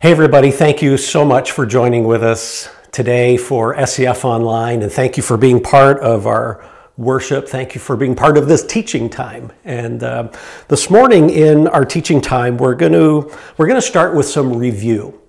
Hey, 0.00 0.12
everybody, 0.12 0.52
thank 0.52 0.80
you 0.80 0.96
so 0.96 1.24
much 1.24 1.50
for 1.50 1.66
joining 1.66 2.04
with 2.04 2.22
us 2.22 2.68
today 2.92 3.36
for 3.36 3.74
SCF 3.74 4.24
Online, 4.24 4.82
and 4.82 4.92
thank 4.92 5.16
you 5.16 5.24
for 5.24 5.36
being 5.36 5.60
part 5.60 5.98
of 5.98 6.24
our 6.24 6.64
worship. 6.96 7.48
Thank 7.48 7.74
you 7.74 7.80
for 7.80 7.96
being 7.96 8.14
part 8.14 8.38
of 8.38 8.46
this 8.46 8.64
teaching 8.64 9.10
time. 9.10 9.50
And 9.64 10.04
uh, 10.04 10.30
this 10.68 10.88
morning 10.88 11.30
in 11.30 11.66
our 11.66 11.84
teaching 11.84 12.20
time, 12.20 12.58
we're 12.58 12.76
going 12.76 12.92
to 12.92 13.36
we're 13.56 13.66
going 13.66 13.80
to 13.80 13.82
start 13.84 14.14
with 14.14 14.26
some 14.26 14.56
review. 14.56 15.20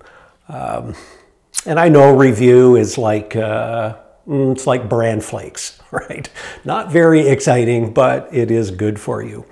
Um, 0.46 0.94
and 1.66 1.80
I 1.80 1.88
know 1.88 2.16
review 2.16 2.76
is 2.76 2.96
like 2.96 3.34
uh, 3.34 3.96
mm, 4.24 4.52
it's 4.52 4.68
like 4.68 4.88
bran 4.88 5.20
flakes, 5.20 5.82
right? 5.90 6.30
Not 6.64 6.92
very 6.92 7.26
exciting, 7.26 7.92
but 7.92 8.28
it 8.32 8.52
is 8.52 8.70
good 8.70 9.00
for 9.00 9.20
you. 9.20 9.46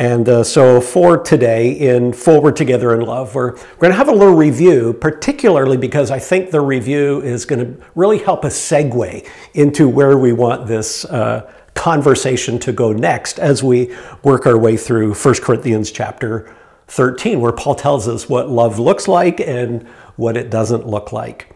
And 0.00 0.26
uh, 0.30 0.44
so 0.44 0.80
for 0.80 1.18
today 1.18 1.72
in 1.72 2.14
Forward 2.14 2.56
Together 2.56 2.94
in 2.94 3.02
Love, 3.02 3.34
we're, 3.34 3.52
we're 3.52 3.80
going 3.80 3.90
to 3.90 3.98
have 3.98 4.08
a 4.08 4.14
little 4.14 4.34
review, 4.34 4.94
particularly 4.94 5.76
because 5.76 6.10
I 6.10 6.18
think 6.18 6.50
the 6.50 6.62
review 6.62 7.20
is 7.20 7.44
going 7.44 7.58
to 7.76 7.86
really 7.94 8.16
help 8.16 8.46
us 8.46 8.58
segue 8.58 9.28
into 9.52 9.90
where 9.90 10.16
we 10.16 10.32
want 10.32 10.66
this 10.66 11.04
uh, 11.04 11.52
conversation 11.74 12.58
to 12.60 12.72
go 12.72 12.94
next 12.94 13.38
as 13.38 13.62
we 13.62 13.94
work 14.22 14.46
our 14.46 14.56
way 14.56 14.78
through 14.78 15.12
1 15.12 15.34
Corinthians 15.42 15.92
chapter 15.92 16.50
13, 16.88 17.38
where 17.38 17.52
Paul 17.52 17.74
tells 17.74 18.08
us 18.08 18.26
what 18.26 18.48
love 18.48 18.78
looks 18.78 19.06
like 19.06 19.38
and 19.38 19.86
what 20.16 20.34
it 20.34 20.48
doesn't 20.48 20.86
look 20.86 21.12
like. 21.12 21.54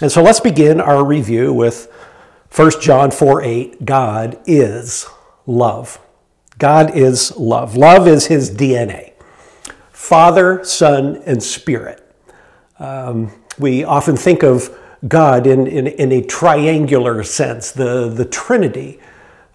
And 0.00 0.12
so 0.12 0.22
let's 0.22 0.38
begin 0.38 0.80
our 0.80 1.04
review 1.04 1.52
with 1.52 1.92
1 2.54 2.80
John 2.80 3.10
4 3.10 3.42
8, 3.42 3.84
God 3.84 4.40
is 4.46 5.08
love. 5.48 5.98
God 6.62 6.96
is 6.96 7.36
love. 7.36 7.76
Love 7.76 8.06
is 8.06 8.28
his 8.28 8.48
DNA 8.48 9.14
Father, 9.90 10.62
Son, 10.62 11.20
and 11.26 11.42
Spirit. 11.42 12.08
Um, 12.78 13.32
we 13.58 13.82
often 13.82 14.16
think 14.16 14.44
of 14.44 14.70
God 15.08 15.48
in, 15.48 15.66
in, 15.66 15.88
in, 15.88 16.12
a 16.12 16.22
triangular 16.22 17.24
sense, 17.24 17.72
the, 17.72 18.08
the 18.08 18.24
Trinity, 18.24 19.00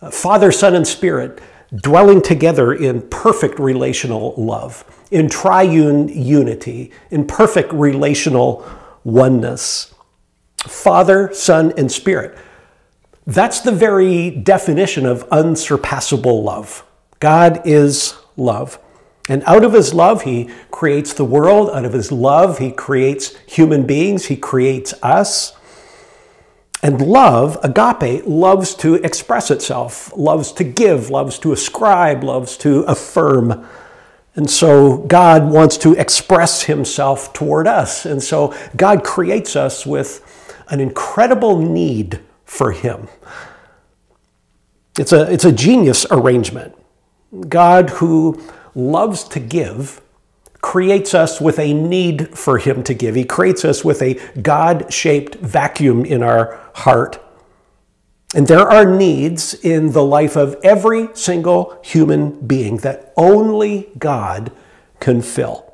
uh, 0.01 0.11
Father, 0.11 0.51
Son, 0.51 0.75
and 0.75 0.85
Spirit 0.85 1.39
dwelling 1.73 2.21
together 2.21 2.73
in 2.73 3.07
perfect 3.07 3.57
relational 3.57 4.33
love, 4.35 4.83
in 5.09 5.29
triune 5.29 6.09
unity, 6.09 6.91
in 7.09 7.25
perfect 7.25 7.71
relational 7.71 8.65
oneness. 9.05 9.93
Father, 10.57 11.33
Son, 11.33 11.71
and 11.77 11.89
Spirit. 11.89 12.37
That's 13.25 13.61
the 13.61 13.71
very 13.71 14.29
definition 14.29 15.05
of 15.05 15.23
unsurpassable 15.31 16.43
love. 16.43 16.83
God 17.19 17.61
is 17.65 18.15
love. 18.35 18.79
And 19.29 19.43
out 19.45 19.63
of 19.63 19.73
his 19.73 19.93
love, 19.93 20.23
he 20.23 20.49
creates 20.71 21.13
the 21.13 21.25
world. 21.25 21.69
Out 21.71 21.85
of 21.85 21.93
his 21.93 22.11
love, 22.11 22.59
he 22.59 22.71
creates 22.71 23.35
human 23.45 23.85
beings. 23.85 24.27
He 24.27 24.37
creates 24.37 24.93
us. 25.03 25.53
And 26.83 27.01
love, 27.01 27.57
agape, 27.63 28.25
loves 28.25 28.75
to 28.75 28.95
express 28.95 29.49
itself, 29.49 30.13
loves 30.15 30.51
to 30.53 30.63
give, 30.63 31.09
loves 31.09 31.39
to 31.39 31.51
ascribe, 31.51 32.23
loves 32.23 32.55
to 32.57 32.81
affirm. 32.81 33.67
And 34.35 34.49
so 34.49 34.99
God 34.99 35.49
wants 35.49 35.77
to 35.79 35.93
express 35.95 36.63
himself 36.63 37.33
toward 37.33 37.67
us. 37.67 38.05
And 38.05 38.21
so 38.21 38.55
God 38.75 39.03
creates 39.03 39.55
us 39.55 39.87
with 39.87 40.23
an 40.69 40.79
incredible 40.79 41.57
need 41.57 42.19
for 42.45 42.71
him. 42.71 43.07
It's 44.99 45.11
a, 45.11 45.31
it's 45.31 45.45
a 45.45 45.51
genius 45.51 46.05
arrangement. 46.11 46.76
God, 47.41 47.89
who 47.91 48.41
loves 48.75 49.23
to 49.25 49.39
give, 49.39 50.01
creates 50.61 51.13
us 51.13 51.39
with 51.39 51.59
a 51.59 51.73
need 51.73 52.37
for 52.37 52.57
Him 52.57 52.83
to 52.83 52.93
give. 52.93 53.15
He 53.15 53.23
creates 53.23 53.63
us 53.63 53.85
with 53.85 54.01
a 54.01 54.15
God 54.39 54.91
shaped 54.91 55.35
vacuum 55.35 56.05
in 56.05 56.23
our 56.23 56.59
heart. 56.75 57.23
And 58.35 58.47
there 58.47 58.67
are 58.67 58.85
needs 58.85 59.53
in 59.53 59.93
the 59.93 60.03
life 60.03 60.35
of 60.35 60.57
every 60.63 61.09
single 61.13 61.79
human 61.83 62.45
being 62.45 62.77
that 62.77 63.13
only 63.15 63.89
God 63.97 64.51
can 64.99 65.21
fill. 65.21 65.73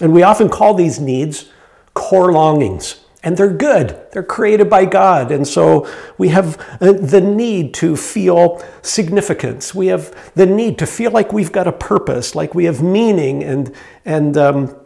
And 0.00 0.12
we 0.12 0.22
often 0.22 0.48
call 0.50 0.74
these 0.74 1.00
needs 1.00 1.48
core 1.94 2.30
longings 2.30 3.05
and 3.22 3.36
they're 3.36 3.52
good. 3.52 3.98
They're 4.12 4.22
created 4.22 4.70
by 4.70 4.84
God. 4.84 5.32
And 5.32 5.46
so 5.46 5.88
we 6.16 6.28
have 6.28 6.56
uh, 6.80 6.92
the 6.92 7.20
need 7.20 7.74
to 7.74 7.96
feel 7.96 8.64
significance. 8.82 9.74
We 9.74 9.88
have 9.88 10.32
the 10.34 10.46
need 10.46 10.78
to 10.78 10.86
feel 10.86 11.10
like 11.10 11.32
we've 11.32 11.52
got 11.52 11.66
a 11.66 11.72
purpose, 11.72 12.34
like 12.34 12.54
we 12.54 12.64
have 12.66 12.82
meaning. 12.82 13.42
And, 13.42 13.74
and 14.04 14.36
um, 14.36 14.76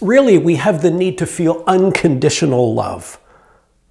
really, 0.00 0.38
we 0.38 0.56
have 0.56 0.82
the 0.82 0.90
need 0.90 1.18
to 1.18 1.26
feel 1.26 1.62
unconditional 1.66 2.74
love. 2.74 3.18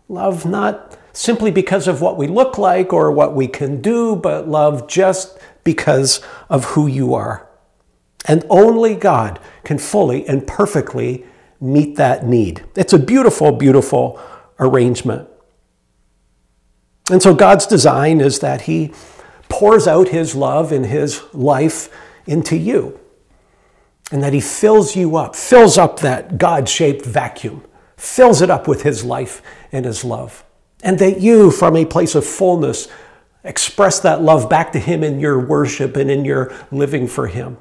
Love 0.08 0.46
not 0.46 0.98
simply 1.14 1.52
because 1.52 1.88
of 1.88 2.02
what 2.02 2.18
we 2.18 2.28
look 2.28 2.58
like 2.58 2.94
or 2.94 3.12
what 3.12 3.36
we 3.36 3.48
can 3.48 3.82
do, 3.82 4.16
but 4.16 4.48
love 4.48 4.88
just 4.88 5.38
because 5.64 6.22
of 6.50 6.66
who 6.66 6.88
you 6.88 7.14
are. 7.14 7.48
And 8.26 8.46
only 8.50 8.96
God 8.96 9.40
can 9.64 9.78
fully 9.78 10.28
and 10.28 10.46
perfectly 10.46 11.26
meet 11.62 11.96
that 11.96 12.26
need. 12.26 12.66
It's 12.76 12.92
a 12.92 13.00
beautiful, 13.00 13.52
beautiful 13.52 14.20
arrangement. 14.60 15.30
And 17.12 17.22
so 17.22 17.34
God's 17.34 17.68
design 17.68 18.20
is 18.20 18.40
that 18.40 18.62
He 18.62 18.94
pours 19.48 19.88
out 19.88 20.10
His 20.10 20.36
love 20.36 20.72
and 20.72 20.86
His 20.86 21.22
life 21.34 21.90
into 22.26 22.58
you. 22.58 23.00
And 24.12 24.24
that 24.24 24.34
He 24.34 24.42
fills 24.42 24.96
you 24.96 25.16
up, 25.16 25.36
fills 25.36 25.78
up 25.78 26.00
that 26.00 26.38
God 26.38 26.68
shaped 26.68 27.06
vacuum, 27.06 27.64
fills 27.96 28.42
it 28.42 28.50
up 28.50 28.68
with 28.68 28.82
His 28.82 29.04
life 29.06 29.42
and 29.72 29.86
His 29.86 30.04
love. 30.04 30.44
And 30.84 30.98
that 31.00 31.22
you, 31.22 31.52
from 31.52 31.76
a 31.76 31.86
place 31.86 32.16
of 32.16 32.26
fullness, 32.26 32.88
express 33.44 34.00
that 34.00 34.22
love 34.22 34.50
back 34.50 34.72
to 34.72 34.80
Him 34.80 35.04
in 35.04 35.20
your 35.20 35.40
worship 35.40 35.96
and 35.96 36.10
in 36.10 36.26
your 36.26 36.54
living 36.72 37.08
for 37.08 37.28
Him. 37.28 37.58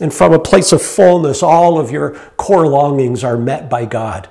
And 0.00 0.12
from 0.12 0.32
a 0.32 0.38
place 0.38 0.72
of 0.72 0.80
fullness, 0.80 1.42
all 1.42 1.78
of 1.78 1.90
your 1.90 2.12
core 2.36 2.66
longings 2.66 3.22
are 3.22 3.36
met 3.36 3.68
by 3.68 3.84
God. 3.84 4.28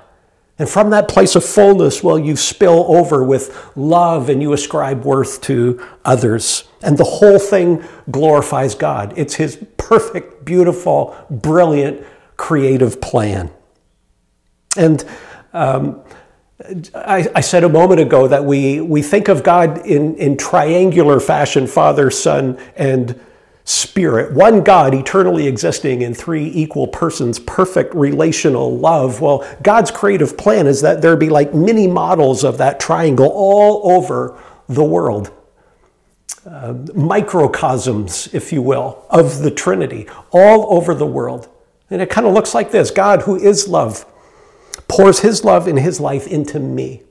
And 0.58 0.68
from 0.68 0.90
that 0.90 1.08
place 1.08 1.36
of 1.36 1.44
fullness, 1.44 2.02
well, 2.02 2.18
you 2.18 2.36
spill 2.36 2.84
over 2.94 3.24
with 3.24 3.70
love 3.76 4.28
and 4.28 4.42
you 4.42 4.52
ascribe 4.52 5.04
worth 5.06 5.40
to 5.42 5.82
others. 6.04 6.64
And 6.82 6.98
the 6.98 7.04
whole 7.04 7.38
thing 7.38 7.82
glorifies 8.10 8.74
God. 8.74 9.14
It's 9.16 9.36
His 9.36 9.64
perfect, 9.78 10.44
beautiful, 10.44 11.16
brilliant, 11.30 12.04
creative 12.36 13.00
plan. 13.00 13.50
And 14.76 15.02
um, 15.54 16.02
I, 16.94 17.26
I, 17.34 17.40
said 17.40 17.64
a 17.64 17.68
moment 17.68 18.00
ago 18.00 18.28
that 18.28 18.44
we, 18.44 18.80
we 18.80 19.02
think 19.02 19.28
of 19.28 19.42
God 19.42 19.86
in, 19.86 20.14
in 20.16 20.36
triangular 20.36 21.20
fashion 21.20 21.66
Father, 21.66 22.10
Son, 22.10 22.58
and 22.76 23.18
spirit, 23.70 24.32
one 24.32 24.64
God 24.64 24.94
eternally 24.94 25.46
existing 25.46 26.02
in 26.02 26.12
three 26.12 26.46
equal 26.48 26.88
persons, 26.88 27.38
perfect 27.38 27.94
relational 27.94 28.76
love. 28.76 29.20
Well, 29.20 29.46
God's 29.62 29.92
creative 29.92 30.36
plan 30.36 30.66
is 30.66 30.80
that 30.80 31.02
there 31.02 31.16
be 31.16 31.28
like 31.28 31.54
mini 31.54 31.86
models 31.86 32.42
of 32.42 32.58
that 32.58 32.80
triangle 32.80 33.28
all 33.28 33.92
over 33.92 34.36
the 34.68 34.82
world. 34.82 35.30
Uh, 36.44 36.74
microcosms, 36.94 38.28
if 38.34 38.52
you 38.52 38.60
will, 38.60 39.04
of 39.08 39.38
the 39.38 39.50
Trinity 39.52 40.08
all 40.32 40.74
over 40.74 40.92
the 40.92 41.06
world. 41.06 41.48
And 41.90 42.02
it 42.02 42.10
kind 42.10 42.26
of 42.26 42.32
looks 42.32 42.54
like 42.54 42.72
this 42.72 42.90
God, 42.90 43.22
who 43.22 43.36
is 43.36 43.68
love, 43.68 44.04
pours 44.88 45.20
his 45.20 45.44
love 45.44 45.68
and 45.68 45.78
his 45.78 46.00
life 46.00 46.26
into 46.26 46.58
me. 46.58 47.02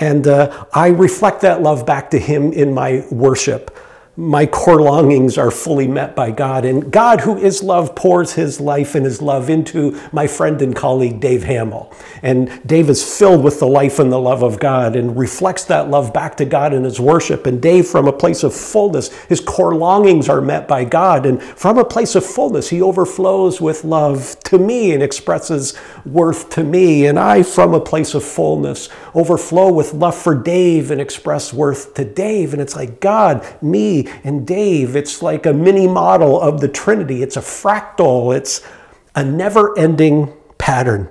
And 0.00 0.26
uh, 0.26 0.64
I 0.72 0.88
reflect 0.88 1.42
that 1.42 1.60
love 1.60 1.84
back 1.84 2.10
to 2.12 2.18
him 2.18 2.52
in 2.52 2.72
my 2.72 3.04
worship 3.10 3.76
my 4.18 4.44
core 4.46 4.82
longings 4.82 5.38
are 5.38 5.52
fully 5.52 5.86
met 5.86 6.16
by 6.16 6.32
God. 6.32 6.64
And 6.64 6.90
God, 6.90 7.20
who 7.20 7.36
is 7.36 7.62
love, 7.62 7.94
pours 7.94 8.32
his 8.32 8.60
life 8.60 8.96
and 8.96 9.04
his 9.04 9.22
love 9.22 9.48
into 9.48 9.96
my 10.10 10.26
friend 10.26 10.60
and 10.60 10.74
colleague, 10.74 11.20
Dave 11.20 11.44
Hamill. 11.44 11.94
And 12.20 12.60
Dave 12.66 12.90
is 12.90 13.16
filled 13.16 13.44
with 13.44 13.60
the 13.60 13.68
life 13.68 14.00
and 14.00 14.10
the 14.10 14.18
love 14.18 14.42
of 14.42 14.58
God 14.58 14.96
and 14.96 15.16
reflects 15.16 15.62
that 15.66 15.88
love 15.88 16.12
back 16.12 16.36
to 16.38 16.44
God 16.44 16.74
in 16.74 16.82
his 16.82 16.98
worship. 16.98 17.46
And 17.46 17.62
Dave, 17.62 17.86
from 17.86 18.08
a 18.08 18.12
place 18.12 18.42
of 18.42 18.52
fullness, 18.52 19.14
his 19.26 19.38
core 19.38 19.76
longings 19.76 20.28
are 20.28 20.40
met 20.40 20.66
by 20.66 20.82
God. 20.82 21.24
And 21.24 21.40
from 21.40 21.78
a 21.78 21.84
place 21.84 22.16
of 22.16 22.26
fullness, 22.26 22.70
he 22.70 22.82
overflows 22.82 23.60
with 23.60 23.84
love 23.84 24.36
to 24.46 24.58
me 24.58 24.94
and 24.94 25.00
expresses 25.00 25.78
worth 26.04 26.50
to 26.50 26.64
me. 26.64 27.06
And 27.06 27.20
I, 27.20 27.44
from 27.44 27.72
a 27.72 27.80
place 27.80 28.14
of 28.14 28.24
fullness, 28.24 28.88
overflow 29.14 29.72
with 29.72 29.94
love 29.94 30.16
for 30.16 30.34
Dave 30.34 30.90
and 30.90 31.00
express 31.00 31.52
worth 31.52 31.94
to 31.94 32.04
Dave. 32.04 32.52
And 32.52 32.60
it's 32.60 32.74
like, 32.74 32.98
God, 32.98 33.46
me, 33.62 34.07
and 34.24 34.46
Dave. 34.46 34.96
It's 34.96 35.22
like 35.22 35.46
a 35.46 35.52
mini 35.52 35.86
model 35.86 36.40
of 36.40 36.60
the 36.60 36.68
Trinity. 36.68 37.22
It's 37.22 37.36
a 37.36 37.40
fractal, 37.40 38.36
it's 38.36 38.60
a 39.14 39.24
never 39.24 39.76
ending 39.78 40.32
pattern. 40.58 41.08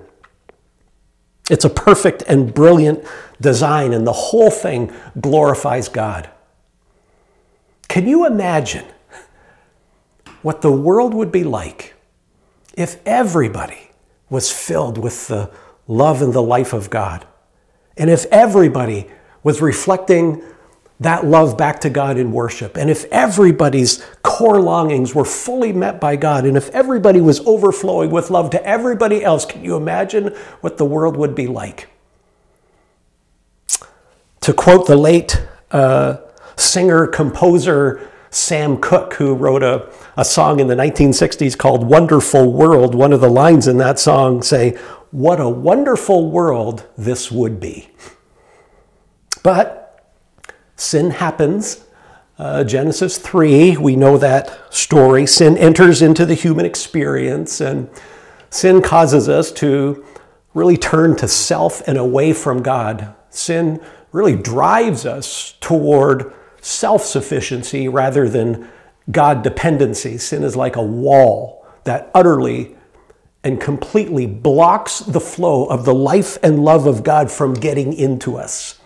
It's 1.50 1.66
a 1.66 1.70
perfect 1.70 2.24
and 2.28 2.54
brilliant 2.54 3.04
design, 3.40 3.94
and 3.94 4.06
the 4.06 4.14
whole 4.14 4.52
thing 4.52 4.92
glorifies 5.20 5.88
God. 5.88 6.30
Can 7.88 8.08
you 8.08 8.26
imagine 8.26 8.86
what 10.42 10.62
the 10.62 10.72
world 10.72 11.14
would 11.14 11.32
be 11.32 11.44
like 11.44 11.96
if 12.76 13.00
everybody 13.06 13.92
was 14.30 14.52
filled 14.52 14.98
with 14.98 15.28
the 15.28 15.50
love 15.88 16.22
and 16.22 16.34
the 16.34 16.44
life 16.44 16.74
of 16.74 16.90
God, 16.90 17.26
and 17.96 18.10
if 18.10 18.26
everybody 18.26 19.10
was 19.42 19.62
reflecting 19.62 20.44
that 21.00 21.26
love 21.26 21.58
back 21.58 21.80
to 21.82 21.90
God 21.90 22.18
in 22.18 22.32
worship, 22.32 22.76
and 22.76 22.90
if 22.90 23.06
everybody's 23.06 24.04
core 24.24 24.60
longings 24.60 25.14
were 25.14 25.26
fully 25.26 25.72
met 25.72 26.00
by 26.00 26.16
God, 26.16 26.46
and 26.46 26.58
if 26.58 26.70
everybody 26.70 27.22
was 27.22 27.40
overflowing 27.42 28.10
with 28.10 28.32
love 28.32 28.50
to 28.52 28.66
everybody 28.66 29.24
else, 29.24 29.46
can 29.46 29.64
you 29.64 29.76
imagine 29.76 30.36
what 30.62 30.78
the 30.78 30.86
world 30.86 31.16
would 31.16 31.36
be 31.36 31.48
like? 31.48 31.90
To 34.42 34.54
quote 34.54 34.88
the 34.88 34.96
late 34.96 35.46
uh, 35.72 36.18
singer 36.56 37.06
composer 37.06 38.10
Sam 38.30 38.78
Cooke, 38.78 39.14
who 39.16 39.34
wrote 39.34 39.64
a, 39.64 39.92
a 40.16 40.26
song 40.26 40.60
in 40.60 40.68
the 40.68 40.76
1960s 40.76 41.58
called 41.58 41.88
Wonderful 41.88 42.52
World, 42.52 42.94
one 42.94 43.14
of 43.14 43.22
the 43.22 43.30
lines 43.30 43.68
in 43.68 43.78
that 43.78 44.00
song 44.00 44.42
say, 44.42 44.72
What 45.12 45.40
a 45.40 45.50
wonderful 45.50 46.30
world 46.30 46.86
this 46.98 47.32
would 47.32 47.60
be. 47.60 47.90
But 49.44 49.87
sin 50.78 51.12
happens. 51.12 51.84
Uh, 52.40 52.64
Genesis 52.64 53.18
3, 53.18 53.78
we 53.78 53.96
know 53.96 54.18
that 54.18 54.74
story. 54.74 55.26
Sin 55.26 55.58
enters 55.58 56.02
into 56.02 56.26
the 56.26 56.36
human 56.36 56.66
experience, 56.66 57.60
and 57.60 57.90
sin 58.50 58.82
causes 58.82 59.28
us 59.28 59.52
to 59.52 60.06
really 60.54 60.78
turn 60.78 61.16
to 61.18 61.28
self 61.28 61.86
and 61.88 61.98
away 61.98 62.32
from 62.32 62.62
God. 62.62 63.14
Sin 63.30 63.82
really 64.12 64.36
drives 64.36 65.06
us 65.06 65.56
toward 65.60 66.32
self 66.62 67.04
sufficiency 67.04 67.88
rather 67.88 68.30
than 68.30 68.68
God 69.10 69.42
dependency. 69.42 70.18
Sin 70.18 70.44
is 70.44 70.56
like 70.56 70.76
a 70.76 70.82
wall 70.82 71.66
that 71.86 72.12
utterly 72.14 72.76
and 73.44 73.62
completely 73.62 74.26
blocks 74.26 75.00
the 75.00 75.20
flow 75.20 75.66
of 75.66 75.86
the 75.86 75.94
life 75.94 76.38
and 76.44 76.64
love 76.64 76.86
of 76.86 77.04
God 77.04 77.32
from 77.32 77.54
getting 77.54 77.94
into 77.94 78.36
us. 78.36 78.80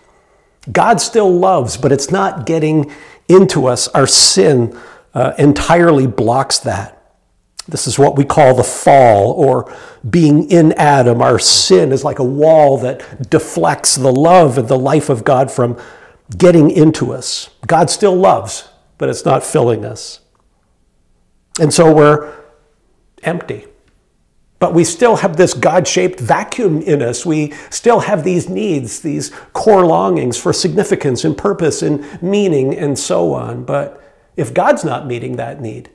God 0.70 1.00
still 1.00 1.32
loves, 1.32 1.76
but 1.76 1.90
it's 1.92 2.10
not 2.10 2.46
getting 2.46 2.92
into 3.28 3.66
us. 3.66 3.88
Our 3.88 4.06
sin 4.06 4.78
uh, 5.14 5.32
entirely 5.38 6.06
blocks 6.06 6.58
that. 6.60 6.98
This 7.68 7.86
is 7.86 7.98
what 7.98 8.16
we 8.16 8.24
call 8.24 8.54
the 8.54 8.64
fall 8.64 9.32
or 9.32 9.72
being 10.08 10.50
in 10.50 10.72
Adam. 10.72 11.22
Our 11.22 11.38
sin 11.38 11.92
is 11.92 12.02
like 12.02 12.18
a 12.18 12.24
wall 12.24 12.78
that 12.78 13.30
deflects 13.30 13.94
the 13.94 14.12
love 14.12 14.58
and 14.58 14.68
the 14.68 14.78
life 14.78 15.08
of 15.08 15.24
God 15.24 15.50
from 15.50 15.80
getting 16.36 16.70
into 16.70 17.12
us. 17.12 17.50
God 17.66 17.88
still 17.88 18.16
loves, 18.16 18.68
but 18.98 19.08
it's 19.08 19.24
not 19.24 19.44
filling 19.44 19.84
us. 19.84 20.20
And 21.60 21.72
so 21.72 21.94
we're 21.94 22.32
empty. 23.22 23.66
But 24.62 24.74
we 24.74 24.84
still 24.84 25.16
have 25.16 25.36
this 25.36 25.54
God 25.54 25.88
shaped 25.88 26.20
vacuum 26.20 26.82
in 26.82 27.02
us. 27.02 27.26
We 27.26 27.52
still 27.68 27.98
have 27.98 28.22
these 28.22 28.48
needs, 28.48 29.00
these 29.00 29.30
core 29.54 29.84
longings 29.84 30.38
for 30.38 30.52
significance 30.52 31.24
and 31.24 31.36
purpose 31.36 31.82
and 31.82 32.22
meaning 32.22 32.72
and 32.78 32.96
so 32.96 33.34
on. 33.34 33.64
But 33.64 34.00
if 34.36 34.54
God's 34.54 34.84
not 34.84 35.08
meeting 35.08 35.34
that 35.34 35.60
need, 35.60 35.90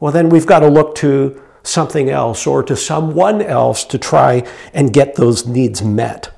well, 0.00 0.10
then 0.10 0.28
we've 0.28 0.44
got 0.44 0.58
to 0.58 0.68
look 0.68 0.96
to 0.96 1.40
something 1.62 2.10
else 2.10 2.48
or 2.48 2.64
to 2.64 2.74
someone 2.74 3.40
else 3.40 3.84
to 3.84 3.96
try 3.96 4.42
and 4.72 4.92
get 4.92 5.14
those 5.14 5.46
needs 5.46 5.80
met. 5.80 6.36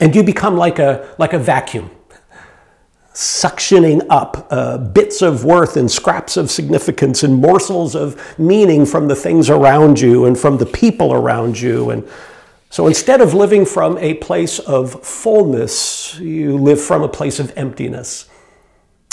And 0.00 0.14
you 0.14 0.22
become 0.22 0.56
like 0.56 0.78
a, 0.78 1.12
like 1.18 1.32
a 1.32 1.38
vacuum 1.40 1.90
suctioning 3.12 4.06
up 4.08 4.46
uh, 4.50 4.78
bits 4.78 5.20
of 5.20 5.44
worth 5.44 5.76
and 5.76 5.90
scraps 5.90 6.36
of 6.36 6.50
significance 6.50 7.22
and 7.22 7.34
morsels 7.34 7.94
of 7.94 8.38
meaning 8.38 8.86
from 8.86 9.08
the 9.08 9.16
things 9.16 9.50
around 9.50 10.00
you 10.00 10.26
and 10.26 10.38
from 10.38 10.58
the 10.58 10.66
people 10.66 11.12
around 11.12 11.60
you. 11.60 11.90
And 11.90 12.08
so 12.70 12.86
instead 12.86 13.20
of 13.20 13.34
living 13.34 13.66
from 13.66 13.98
a 13.98 14.14
place 14.14 14.60
of 14.60 15.04
fullness, 15.04 16.18
you 16.20 16.56
live 16.56 16.80
from 16.80 17.02
a 17.02 17.08
place 17.08 17.40
of 17.40 17.52
emptiness. 17.56 18.28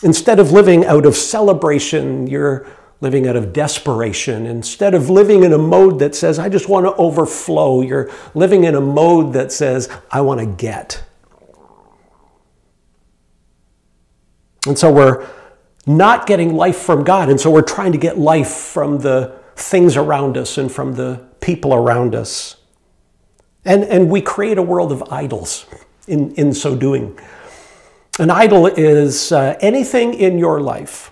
Instead 0.03 0.39
of 0.39 0.51
living 0.51 0.85
out 0.85 1.07
of 1.07 1.15
celebration, 1.15 2.27
you're 2.27 2.67
living 3.01 3.27
out 3.27 3.35
of 3.35 3.53
desperation. 3.53 4.45
Instead 4.45 4.93
of 4.93 5.09
living 5.09 5.43
in 5.43 5.53
a 5.53 5.57
mode 5.57 5.97
that 5.99 6.13
says, 6.13 6.37
I 6.37 6.49
just 6.49 6.69
want 6.69 6.85
to 6.85 6.93
overflow, 6.95 7.81
you're 7.81 8.11
living 8.35 8.63
in 8.63 8.75
a 8.75 8.81
mode 8.81 9.33
that 9.33 9.51
says, 9.51 9.89
I 10.11 10.21
want 10.21 10.39
to 10.39 10.45
get. 10.45 11.03
And 14.67 14.77
so 14.77 14.91
we're 14.91 15.27
not 15.85 16.27
getting 16.27 16.55
life 16.55 16.77
from 16.77 17.03
God. 17.03 17.29
And 17.29 17.39
so 17.39 17.49
we're 17.49 17.61
trying 17.61 17.93
to 17.93 17.97
get 17.97 18.17
life 18.17 18.49
from 18.51 18.99
the 18.99 19.33
things 19.55 19.97
around 19.97 20.37
us 20.37 20.57
and 20.57 20.71
from 20.71 20.95
the 20.95 21.25
people 21.39 21.73
around 21.73 22.13
us. 22.13 22.57
And, 23.65 23.83
and 23.83 24.09
we 24.09 24.21
create 24.21 24.57
a 24.57 24.61
world 24.61 24.91
of 24.91 25.03
idols 25.11 25.65
in, 26.07 26.33
in 26.35 26.53
so 26.53 26.75
doing. 26.75 27.17
An 28.19 28.29
idol 28.29 28.67
is 28.67 29.31
uh, 29.31 29.57
anything 29.61 30.13
in 30.13 30.37
your 30.37 30.59
life 30.59 31.11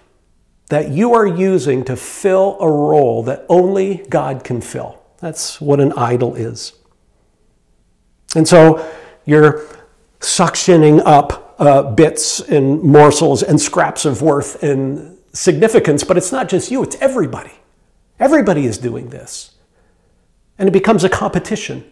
that 0.69 0.89
you 0.89 1.13
are 1.13 1.27
using 1.27 1.85
to 1.85 1.95
fill 1.95 2.57
a 2.59 2.69
role 2.69 3.23
that 3.23 3.45
only 3.49 4.05
God 4.09 4.43
can 4.43 4.61
fill. 4.61 5.01
That's 5.19 5.61
what 5.61 5.79
an 5.79 5.93
idol 5.93 6.35
is. 6.35 6.73
And 8.35 8.47
so 8.47 8.91
you're 9.25 9.65
suctioning 10.19 11.01
up 11.05 11.44
uh, 11.57 11.83
bits 11.93 12.39
and 12.39 12.81
morsels 12.81 13.43
and 13.43 13.59
scraps 13.59 14.05
of 14.05 14.21
worth 14.21 14.61
and 14.63 15.17
significance, 15.33 16.03
but 16.03 16.17
it's 16.17 16.31
not 16.31 16.49
just 16.49 16.71
you, 16.71 16.83
it's 16.83 16.95
everybody. 16.97 17.51
Everybody 18.19 18.65
is 18.65 18.77
doing 18.77 19.09
this. 19.09 19.55
And 20.57 20.69
it 20.69 20.71
becomes 20.71 21.03
a 21.03 21.09
competition. 21.09 21.83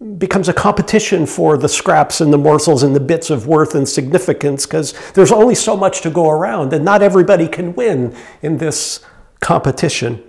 It 0.00 0.18
becomes 0.18 0.48
a 0.48 0.52
competition 0.52 1.26
for 1.26 1.56
the 1.56 1.68
scraps 1.68 2.20
and 2.20 2.32
the 2.32 2.38
morsels 2.38 2.82
and 2.82 2.94
the 2.94 3.00
bits 3.00 3.30
of 3.30 3.46
worth 3.46 3.74
and 3.74 3.88
significance 3.88 4.66
because 4.66 4.92
there's 5.12 5.32
only 5.32 5.54
so 5.54 5.76
much 5.76 6.00
to 6.02 6.10
go 6.10 6.28
around, 6.30 6.72
and 6.72 6.84
not 6.84 7.02
everybody 7.02 7.48
can 7.48 7.74
win 7.74 8.14
in 8.42 8.58
this 8.58 9.04
competition. 9.40 10.22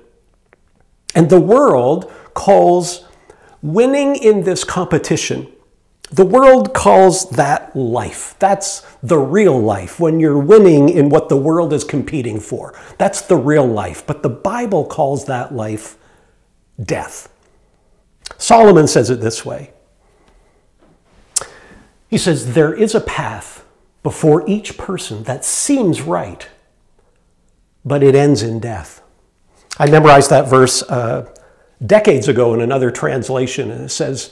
And 1.13 1.29
the 1.29 1.39
world 1.39 2.11
calls 2.33 3.05
winning 3.61 4.15
in 4.15 4.43
this 4.43 4.63
competition 4.63 5.51
the 6.11 6.25
world 6.25 6.73
calls 6.73 7.29
that 7.31 7.75
life. 7.75 8.35
That's 8.39 8.81
the 9.01 9.17
real 9.17 9.59
life 9.59 9.99
when 9.99 10.19
you're 10.19 10.39
winning 10.39 10.89
in 10.89 11.09
what 11.09 11.29
the 11.29 11.37
world 11.37 11.73
is 11.73 11.83
competing 11.83 12.39
for. 12.39 12.79
That's 12.97 13.21
the 13.21 13.37
real 13.37 13.65
life. 13.65 14.05
But 14.05 14.21
the 14.21 14.29
Bible 14.29 14.85
calls 14.85 15.25
that 15.25 15.53
life 15.53 15.97
death. 16.81 17.29
Solomon 18.37 18.87
says 18.87 19.09
it 19.09 19.21
this 19.21 19.45
way 19.45 19.71
He 22.07 22.17
says, 22.17 22.53
There 22.53 22.73
is 22.73 22.93
a 22.93 23.01
path 23.01 23.65
before 24.03 24.47
each 24.47 24.77
person 24.77 25.23
that 25.23 25.43
seems 25.43 26.01
right, 26.01 26.47
but 27.83 28.03
it 28.03 28.13
ends 28.13 28.43
in 28.43 28.59
death. 28.59 29.01
I 29.79 29.89
memorized 29.89 30.29
that 30.29 30.47
verse 30.47 30.83
uh, 30.83 31.33
decades 31.83 32.27
ago 32.27 32.53
in 32.53 32.61
another 32.61 32.91
translation, 32.91 33.71
and 33.71 33.85
it 33.85 33.89
says, 33.89 34.31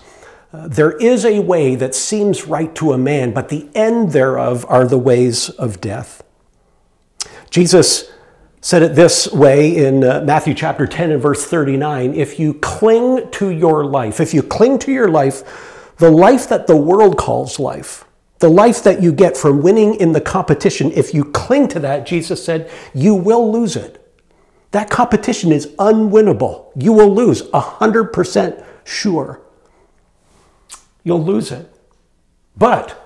there 0.54 0.92
is 0.92 1.26
a 1.26 1.40
way 1.40 1.74
that 1.74 1.96
seems 1.96 2.46
right 2.46 2.74
to 2.76 2.94
a 2.94 2.98
man, 2.98 3.34
but 3.34 3.50
the 3.50 3.68
end 3.74 4.12
thereof 4.12 4.66
are 4.70 4.86
the 4.86 5.00
ways 5.00 5.50
of 5.50 5.82
death. 5.82 6.24
Jesus 7.50 8.12
said 8.62 8.84
it 8.84 8.96
this 8.96 9.32
way 9.32 9.76
in 9.76 10.04
uh, 10.04 10.22
Matthew 10.24 10.54
chapter 10.54 10.86
10 10.86 11.12
and 11.12 11.22
verse 11.22 11.44
39 11.46 12.14
If 12.14 12.40
you 12.40 12.54
cling 12.54 13.32
to 13.32 13.50
your 13.50 13.84
life, 13.84 14.20
if 14.20 14.32
you 14.32 14.44
cling 14.44 14.78
to 14.80 14.92
your 14.92 15.10
life, 15.10 15.96
the 15.98 16.12
life 16.12 16.48
that 16.50 16.68
the 16.68 16.78
world 16.78 17.18
calls 17.18 17.60
life, 17.60 18.06
the 18.38 18.50
life 18.50 18.84
that 18.84 19.02
you 19.02 19.12
get 19.12 19.36
from 19.36 19.64
winning 19.64 19.96
in 19.96 20.12
the 20.12 20.22
competition, 20.22 20.92
if 20.92 21.16
you 21.16 21.26
cling 21.26 21.68
to 21.70 21.80
that, 21.80 22.06
Jesus 22.06 22.44
said, 22.46 22.70
you 22.94 23.16
will 23.16 23.52
lose 23.52 23.76
it. 23.76 24.00
That 24.70 24.92
competition 24.92 25.52
is 25.52 25.68
unwinnable. 25.78 26.72
You 26.76 26.94
will 26.94 27.14
lose, 27.14 27.44
100% 27.44 28.66
sure 28.84 29.43
you'll 31.04 31.24
lose 31.24 31.52
it. 31.52 31.70
But 32.58 33.00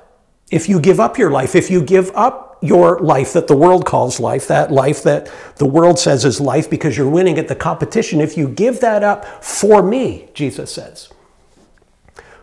if 0.52 0.70
you 0.70 0.80
give 0.80 1.00
up 1.00 1.18
your 1.18 1.32
life, 1.32 1.56
if 1.56 1.70
you 1.70 1.82
give 1.82 2.12
up 2.16 2.58
your 2.62 3.00
life 3.00 3.34
that 3.34 3.48
the 3.48 3.56
world 3.56 3.86
calls 3.86 4.20
life, 4.20 4.48
that 4.48 4.72
life 4.72 5.04
that 5.04 5.32
the 5.58 5.66
world 5.66 6.00
says 6.00 6.26
is 6.26 6.42
life 6.42 6.70
because 6.70 6.98
you're 6.98 7.10
winning 7.10 7.38
at 7.38 7.48
the 7.48 7.56
competition, 7.56 8.22
if 8.22 8.38
you 8.38 8.48
give 8.48 8.80
that 8.80 9.04
up 9.04 9.26
for 9.44 9.84
me, 9.84 10.30
Jesus 10.34 10.74
says, 10.74 11.10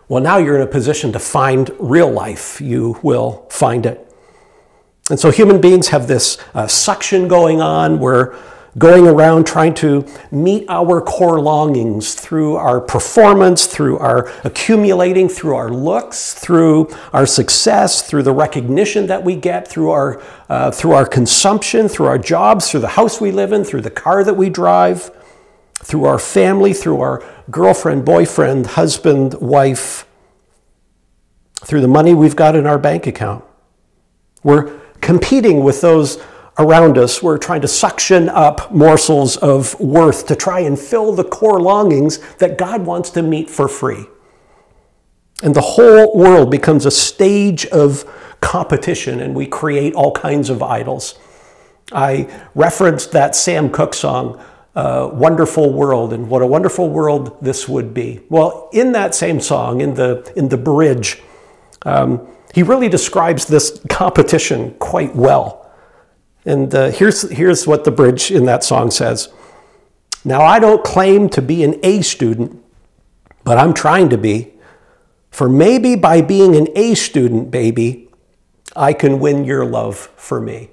well, 0.08 0.22
now 0.22 0.36
you're 0.36 0.56
in 0.56 0.62
a 0.62 0.66
position 0.70 1.12
to 1.12 1.18
find 1.18 1.70
real 1.78 2.10
life. 2.10 2.60
You 2.60 2.98
will 3.02 3.46
find 3.50 3.86
it. 3.86 4.00
And 5.10 5.18
so 5.18 5.30
human 5.30 5.60
beings 5.60 5.88
have 5.88 6.06
this 6.06 6.38
uh, 6.54 6.66
suction 6.66 7.26
going 7.28 7.60
on 7.60 7.98
where 7.98 8.34
going 8.76 9.06
around 9.06 9.46
trying 9.46 9.72
to 9.74 10.04
meet 10.30 10.64
our 10.68 11.00
core 11.00 11.40
longings 11.40 12.14
through 12.14 12.56
our 12.56 12.80
performance, 12.80 13.66
through 13.66 13.98
our 13.98 14.28
accumulating, 14.42 15.28
through 15.28 15.54
our 15.54 15.70
looks, 15.70 16.34
through 16.34 16.88
our 17.12 17.26
success, 17.26 18.02
through 18.02 18.22
the 18.22 18.32
recognition 18.32 19.06
that 19.06 19.22
we 19.22 19.36
get, 19.36 19.68
through 19.68 19.90
our, 19.90 20.20
uh, 20.48 20.70
through 20.70 20.92
our 20.92 21.06
consumption, 21.06 21.88
through 21.88 22.06
our 22.06 22.18
jobs, 22.18 22.70
through 22.70 22.80
the 22.80 22.88
house 22.88 23.20
we 23.20 23.30
live 23.30 23.52
in, 23.52 23.62
through 23.64 23.82
the 23.82 23.90
car 23.90 24.24
that 24.24 24.34
we 24.34 24.50
drive. 24.50 25.10
through 25.84 26.04
our 26.04 26.18
family, 26.18 26.72
through 26.72 27.00
our 27.00 27.22
girlfriend, 27.50 28.04
boyfriend, 28.04 28.66
husband, 28.68 29.34
wife, 29.34 30.06
through 31.56 31.82
the 31.82 31.88
money 31.88 32.14
we've 32.14 32.36
got 32.36 32.56
in 32.56 32.66
our 32.66 32.78
bank 32.78 33.06
account. 33.06 33.44
We're 34.42 34.80
competing 35.00 35.62
with 35.62 35.82
those 35.82 36.18
around 36.58 36.98
us. 36.98 37.22
We're 37.22 37.38
trying 37.38 37.62
to 37.62 37.68
suction 37.68 38.28
up 38.28 38.72
morsels 38.72 39.36
of 39.36 39.78
worth 39.80 40.26
to 40.26 40.36
try 40.36 40.60
and 40.60 40.78
fill 40.78 41.12
the 41.12 41.24
core 41.24 41.60
longings 41.60 42.18
that 42.36 42.58
God 42.58 42.86
wants 42.86 43.10
to 43.10 43.22
meet 43.22 43.50
for 43.50 43.68
free. 43.68 44.06
And 45.42 45.54
the 45.54 45.60
whole 45.60 46.16
world 46.16 46.50
becomes 46.50 46.86
a 46.86 46.90
stage 46.90 47.66
of 47.66 48.04
competition, 48.40 49.20
and 49.20 49.34
we 49.34 49.46
create 49.46 49.94
all 49.94 50.12
kinds 50.12 50.48
of 50.48 50.62
idols. 50.62 51.18
I 51.92 52.28
referenced 52.54 53.12
that 53.12 53.34
Sam 53.34 53.70
Cooke 53.70 53.94
song, 53.94 54.42
uh, 54.76 55.10
Wonderful 55.12 55.72
World, 55.72 56.12
and 56.12 56.28
what 56.28 56.40
a 56.40 56.46
wonderful 56.46 56.88
world 56.88 57.36
this 57.42 57.68
would 57.68 57.92
be. 57.92 58.20
Well, 58.28 58.68
in 58.72 58.92
that 58.92 59.14
same 59.14 59.40
song, 59.40 59.80
in 59.80 59.94
the, 59.94 60.32
in 60.36 60.48
the 60.48 60.56
bridge, 60.56 61.20
um, 61.82 62.26
he 62.54 62.62
really 62.62 62.88
describes 62.88 63.46
this 63.46 63.80
competition 63.90 64.74
quite 64.78 65.14
well. 65.16 65.63
And 66.44 66.74
uh, 66.74 66.90
here's, 66.90 67.30
here's 67.30 67.66
what 67.66 67.84
the 67.84 67.90
bridge 67.90 68.30
in 68.30 68.44
that 68.46 68.64
song 68.64 68.90
says 68.90 69.32
Now, 70.24 70.42
I 70.42 70.58
don't 70.58 70.84
claim 70.84 71.28
to 71.30 71.42
be 71.42 71.64
an 71.64 71.78
A 71.82 72.02
student, 72.02 72.62
but 73.44 73.58
I'm 73.58 73.74
trying 73.74 74.08
to 74.10 74.18
be. 74.18 74.52
For 75.30 75.48
maybe 75.48 75.96
by 75.96 76.20
being 76.20 76.54
an 76.54 76.68
A 76.76 76.94
student, 76.94 77.50
baby, 77.50 78.08
I 78.76 78.92
can 78.92 79.18
win 79.18 79.44
your 79.44 79.64
love 79.64 79.96
for 79.96 80.40
me. 80.40 80.70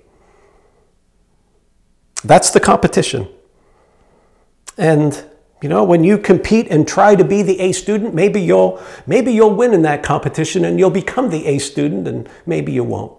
That's 2.24 2.52
the 2.52 2.60
competition. 2.60 3.28
And 4.78 5.24
you 5.62 5.70
know, 5.70 5.84
when 5.84 6.04
you 6.04 6.18
compete 6.18 6.68
and 6.70 6.88
try 6.88 7.16
to 7.16 7.24
be 7.24 7.44
the 7.44 7.60
A 7.60 7.72
student, 7.72 8.16
maybe 8.16 8.42
you'll 8.42 8.82
maybe 9.06 9.32
you'll 9.32 9.54
win 9.54 9.74
in 9.74 9.84
that 9.84 10.02
competition 10.02 10.66
and 10.66 10.80
you'll 10.80 10.90
become 10.90 11.30
the 11.30 11.46
A 11.46 11.60
student 11.60 12.08
and 12.08 12.30
maybe 12.46 12.72
you 12.72 12.84
won't. 12.84 13.14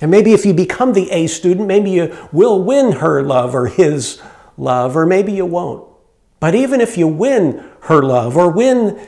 And 0.00 0.10
maybe 0.10 0.32
if 0.32 0.44
you 0.44 0.52
become 0.52 0.92
the 0.92 1.10
A 1.10 1.26
student, 1.26 1.66
maybe 1.66 1.90
you 1.90 2.28
will 2.32 2.62
win 2.62 2.92
her 2.92 3.22
love 3.22 3.54
or 3.54 3.66
his 3.66 4.20
love, 4.58 4.96
or 4.96 5.06
maybe 5.06 5.32
you 5.32 5.46
won't. 5.46 5.88
But 6.38 6.54
even 6.54 6.80
if 6.80 6.98
you 6.98 7.08
win 7.08 7.64
her 7.82 8.02
love 8.02 8.36
or 8.36 8.50
win 8.50 9.00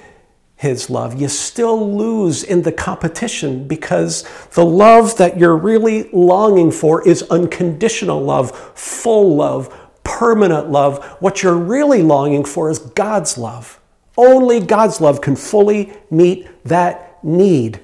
his 0.56 0.88
love, 0.88 1.20
you 1.20 1.28
still 1.28 1.94
lose 1.94 2.42
in 2.42 2.62
the 2.62 2.72
competition 2.72 3.68
because 3.68 4.24
the 4.54 4.64
love 4.64 5.16
that 5.18 5.38
you're 5.38 5.56
really 5.56 6.08
longing 6.10 6.70
for 6.70 7.06
is 7.06 7.22
unconditional 7.24 8.22
love, 8.22 8.56
full 8.74 9.36
love, 9.36 9.74
permanent 10.04 10.70
love. 10.70 11.04
What 11.20 11.42
you're 11.42 11.54
really 11.54 12.02
longing 12.02 12.44
for 12.44 12.70
is 12.70 12.78
God's 12.78 13.36
love. 13.36 13.78
Only 14.16 14.58
God's 14.58 15.00
love 15.00 15.20
can 15.20 15.36
fully 15.36 15.92
meet 16.10 16.48
that 16.64 17.22
need 17.22 17.80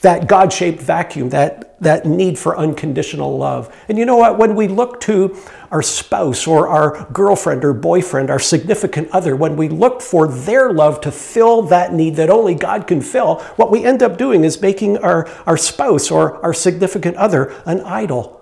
that 0.00 0.26
God 0.26 0.52
shaped 0.52 0.80
vacuum, 0.80 1.28
that, 1.30 1.78
that 1.80 2.06
need 2.06 2.38
for 2.38 2.56
unconditional 2.56 3.36
love. 3.36 3.74
And 3.88 3.98
you 3.98 4.06
know 4.06 4.16
what? 4.16 4.38
When 4.38 4.54
we 4.54 4.66
look 4.66 5.00
to 5.02 5.36
our 5.70 5.82
spouse 5.82 6.46
or 6.46 6.68
our 6.68 7.06
girlfriend 7.12 7.64
or 7.64 7.74
boyfriend, 7.74 8.30
our 8.30 8.38
significant 8.38 9.10
other, 9.10 9.36
when 9.36 9.56
we 9.56 9.68
look 9.68 10.00
for 10.00 10.26
their 10.26 10.72
love 10.72 11.02
to 11.02 11.12
fill 11.12 11.62
that 11.62 11.92
need 11.92 12.16
that 12.16 12.30
only 12.30 12.54
God 12.54 12.86
can 12.86 13.02
fill, 13.02 13.40
what 13.56 13.70
we 13.70 13.84
end 13.84 14.02
up 14.02 14.16
doing 14.16 14.42
is 14.42 14.62
making 14.62 14.96
our, 14.98 15.28
our 15.46 15.58
spouse 15.58 16.10
or 16.10 16.42
our 16.42 16.54
significant 16.54 17.16
other 17.16 17.54
an 17.66 17.80
idol. 17.82 18.40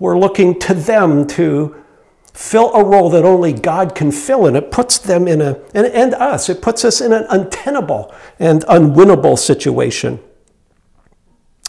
We're 0.00 0.18
looking 0.18 0.58
to 0.60 0.74
them 0.74 1.28
to 1.28 1.76
fill 2.34 2.72
a 2.74 2.82
role 2.82 3.08
that 3.10 3.24
only 3.24 3.52
God 3.52 3.94
can 3.94 4.10
fill, 4.10 4.46
and 4.46 4.56
it 4.56 4.72
puts 4.72 4.98
them 4.98 5.28
in 5.28 5.40
a, 5.40 5.60
and, 5.74 5.86
and 5.86 6.14
us, 6.14 6.48
it 6.48 6.60
puts 6.60 6.84
us 6.84 7.00
in 7.00 7.12
an 7.12 7.24
untenable 7.30 8.12
and 8.40 8.62
unwinnable 8.64 9.38
situation. 9.38 10.18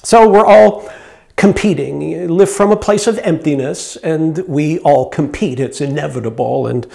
So 0.05 0.27
we're 0.27 0.45
all 0.45 0.89
competing. 1.37 2.27
Live 2.27 2.51
from 2.51 2.73
a 2.73 2.75
place 2.75 3.07
of 3.07 3.17
emptiness, 3.19 3.95
and 3.95 4.37
we 4.49 4.79
all 4.79 5.09
compete. 5.09 5.61
It's 5.61 5.79
inevitable. 5.79 6.67
And 6.67 6.85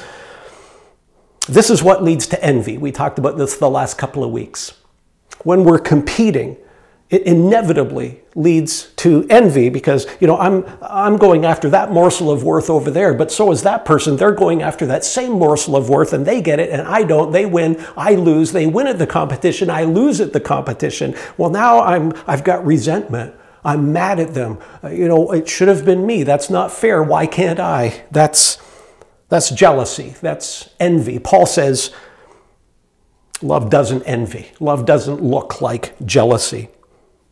this 1.48 1.70
is 1.70 1.82
what 1.82 2.04
leads 2.04 2.26
to 2.26 2.44
envy. 2.44 2.76
We 2.76 2.92
talked 2.92 3.18
about 3.18 3.38
this 3.38 3.56
the 3.56 3.70
last 3.70 3.96
couple 3.96 4.22
of 4.22 4.30
weeks. 4.30 4.74
When 5.42 5.64
we're 5.64 5.78
competing, 5.78 6.58
it 7.10 7.22
inevitably 7.22 8.20
leads 8.34 8.92
to 8.96 9.26
envy 9.30 9.70
because 9.70 10.06
you 10.20 10.26
know 10.26 10.36
I'm 10.36 10.64
I'm 10.82 11.16
going 11.16 11.46
after 11.46 11.70
that 11.70 11.90
morsel 11.90 12.30
of 12.30 12.44
worth 12.44 12.68
over 12.68 12.90
there, 12.90 13.14
but 13.14 13.32
so 13.32 13.50
is 13.50 13.62
that 13.62 13.86
person. 13.86 14.16
They're 14.16 14.32
going 14.32 14.62
after 14.62 14.84
that 14.86 15.04
same 15.04 15.32
morsel 15.32 15.74
of 15.74 15.88
worth 15.88 16.12
and 16.12 16.26
they 16.26 16.42
get 16.42 16.60
it 16.60 16.70
and 16.70 16.82
I 16.82 17.04
don't. 17.04 17.32
They 17.32 17.46
win, 17.46 17.82
I 17.96 18.14
lose. 18.14 18.52
They 18.52 18.66
win 18.66 18.86
at 18.86 18.98
the 18.98 19.06
competition, 19.06 19.70
I 19.70 19.84
lose 19.84 20.20
at 20.20 20.34
the 20.34 20.40
competition. 20.40 21.14
Well, 21.38 21.50
now 21.50 21.80
I'm 21.80 22.12
I've 22.26 22.44
got 22.44 22.64
resentment. 22.66 23.34
I'm 23.64 23.92
mad 23.92 24.20
at 24.20 24.34
them. 24.34 24.58
Uh, 24.84 24.88
you 24.88 25.08
know, 25.08 25.32
it 25.32 25.48
should 25.48 25.68
have 25.68 25.84
been 25.84 26.06
me. 26.06 26.22
That's 26.22 26.48
not 26.48 26.70
fair. 26.70 27.02
Why 27.02 27.26
can't 27.26 27.58
I? 27.58 28.04
That's 28.10 28.58
that's 29.30 29.50
jealousy. 29.50 30.14
That's 30.20 30.68
envy. 30.78 31.18
Paul 31.18 31.46
says 31.46 31.90
love 33.40 33.70
doesn't 33.70 34.02
envy. 34.02 34.50
Love 34.60 34.84
doesn't 34.84 35.22
look 35.22 35.62
like 35.62 35.94
jealousy. 36.04 36.68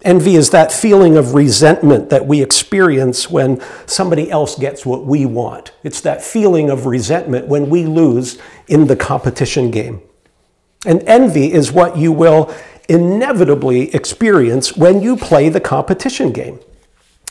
Envy 0.03 0.37
is 0.37 0.51
that 0.51 0.71
feeling 0.71 1.17
of 1.17 1.35
resentment 1.35 2.11
that 2.11 2.27
we 2.27 2.43
experience 2.43 3.31
when 3.31 3.61
somebody 3.87 4.31
else 4.31 4.59
gets 4.59 4.85
what 4.85 5.05
we 5.05 5.25
want. 5.25 5.73
It's 5.83 6.01
that 6.03 6.23
feeling 6.23 6.71
of 6.71 6.87
resentment 6.87 7.49
when 7.49 7.71
we 7.71 7.87
lose 7.87 8.39
in 8.69 8.87
the 8.87 8.97
competition 8.97 9.71
game. 9.71 10.03
And 10.85 11.03
envy 11.05 11.53
is 11.53 11.73
what 11.73 11.97
you 11.97 12.13
will 12.13 12.55
inevitably 12.89 13.93
experience 13.95 14.77
when 14.77 15.01
you 15.01 15.17
play 15.17 15.49
the 15.49 15.61
competition 15.61 16.31
game. 16.31 16.61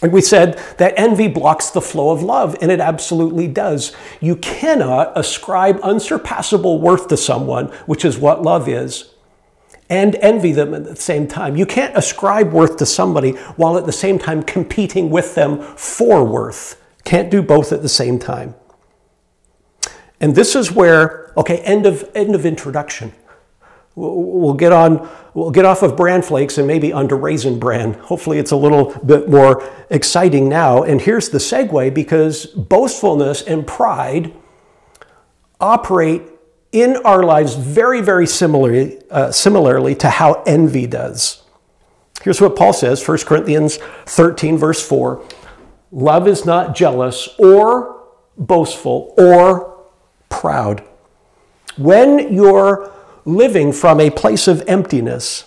And 0.01 0.11
we 0.11 0.19
said 0.19 0.59
that 0.77 0.93
envy 0.97 1.29
blocks 1.29 1.69
the 1.69 1.81
flow 1.81 2.09
of 2.09 2.21
love, 2.21 2.57
and 2.61 2.69
it 2.69 2.81
absolutely 2.81 3.47
does. 3.47 3.95
You 4.19 4.35
cannot 4.35 5.17
ascribe 5.17 5.79
unsurpassable 5.81 6.81
worth 6.81 7.07
to 7.07 7.17
someone, 7.17 7.67
which 7.85 8.03
is 8.03 8.17
what 8.17 8.43
love 8.43 8.67
is, 8.67 9.14
and 9.89 10.15
envy 10.15 10.51
them 10.51 10.73
at 10.73 10.83
the 10.85 10.95
same 10.95 11.27
time. 11.27 11.55
You 11.55 11.65
can't 11.65 11.95
ascribe 11.95 12.51
worth 12.51 12.77
to 12.77 12.85
somebody 12.85 13.31
while 13.55 13.77
at 13.77 13.85
the 13.85 13.91
same 13.91 14.17
time 14.17 14.41
competing 14.43 15.09
with 15.09 15.35
them 15.35 15.61
for 15.61 16.23
worth. 16.23 16.81
Can't 17.03 17.29
do 17.29 17.41
both 17.41 17.71
at 17.71 17.81
the 17.81 17.89
same 17.89 18.17
time. 18.17 18.55
And 20.19 20.35
this 20.35 20.55
is 20.55 20.71
where, 20.71 21.31
okay, 21.37 21.57
end 21.59 21.85
of, 21.85 22.09
end 22.15 22.33
of 22.33 22.45
introduction. 22.45 23.13
We'll 23.97 24.55
get 24.55 24.73
on, 24.73 25.07
we'll 25.33 25.51
get 25.51 25.63
off 25.63 25.81
of 25.81 25.95
bran 25.95 26.21
flakes 26.21 26.57
and 26.57 26.67
maybe 26.67 26.91
onto 26.91 27.15
raisin 27.15 27.59
bran. 27.59 27.93
Hopefully 27.93 28.39
it's 28.39 28.51
a 28.51 28.57
little 28.57 28.93
bit 29.05 29.29
more 29.29 29.63
exciting 29.89 30.49
now. 30.49 30.83
And 30.83 30.99
here's 30.99 31.29
the 31.29 31.37
segue 31.37 31.93
because 31.93 32.47
boastfulness 32.47 33.41
and 33.43 33.65
pride 33.65 34.33
operate 35.61 36.23
in 36.71 36.97
our 36.97 37.23
lives 37.23 37.55
very, 37.55 38.01
very 38.01 38.27
similarly, 38.27 39.01
uh, 39.09 39.31
similarly 39.31 39.95
to 39.95 40.09
how 40.09 40.43
envy 40.45 40.87
does. 40.87 41.43
Here's 42.21 42.41
what 42.41 42.55
Paul 42.55 42.73
says 42.73 43.07
1 43.07 43.19
Corinthians 43.19 43.77
13, 44.05 44.57
verse 44.57 44.85
4 44.85 45.23
Love 45.91 46.27
is 46.27 46.45
not 46.45 46.75
jealous 46.75 47.29
or 47.39 48.03
boastful 48.37 49.13
or 49.17 49.85
proud. 50.29 50.83
When 51.77 52.33
you're 52.33 52.91
living 53.25 53.71
from 53.71 53.99
a 53.99 54.09
place 54.09 54.47
of 54.47 54.63
emptiness, 54.67 55.45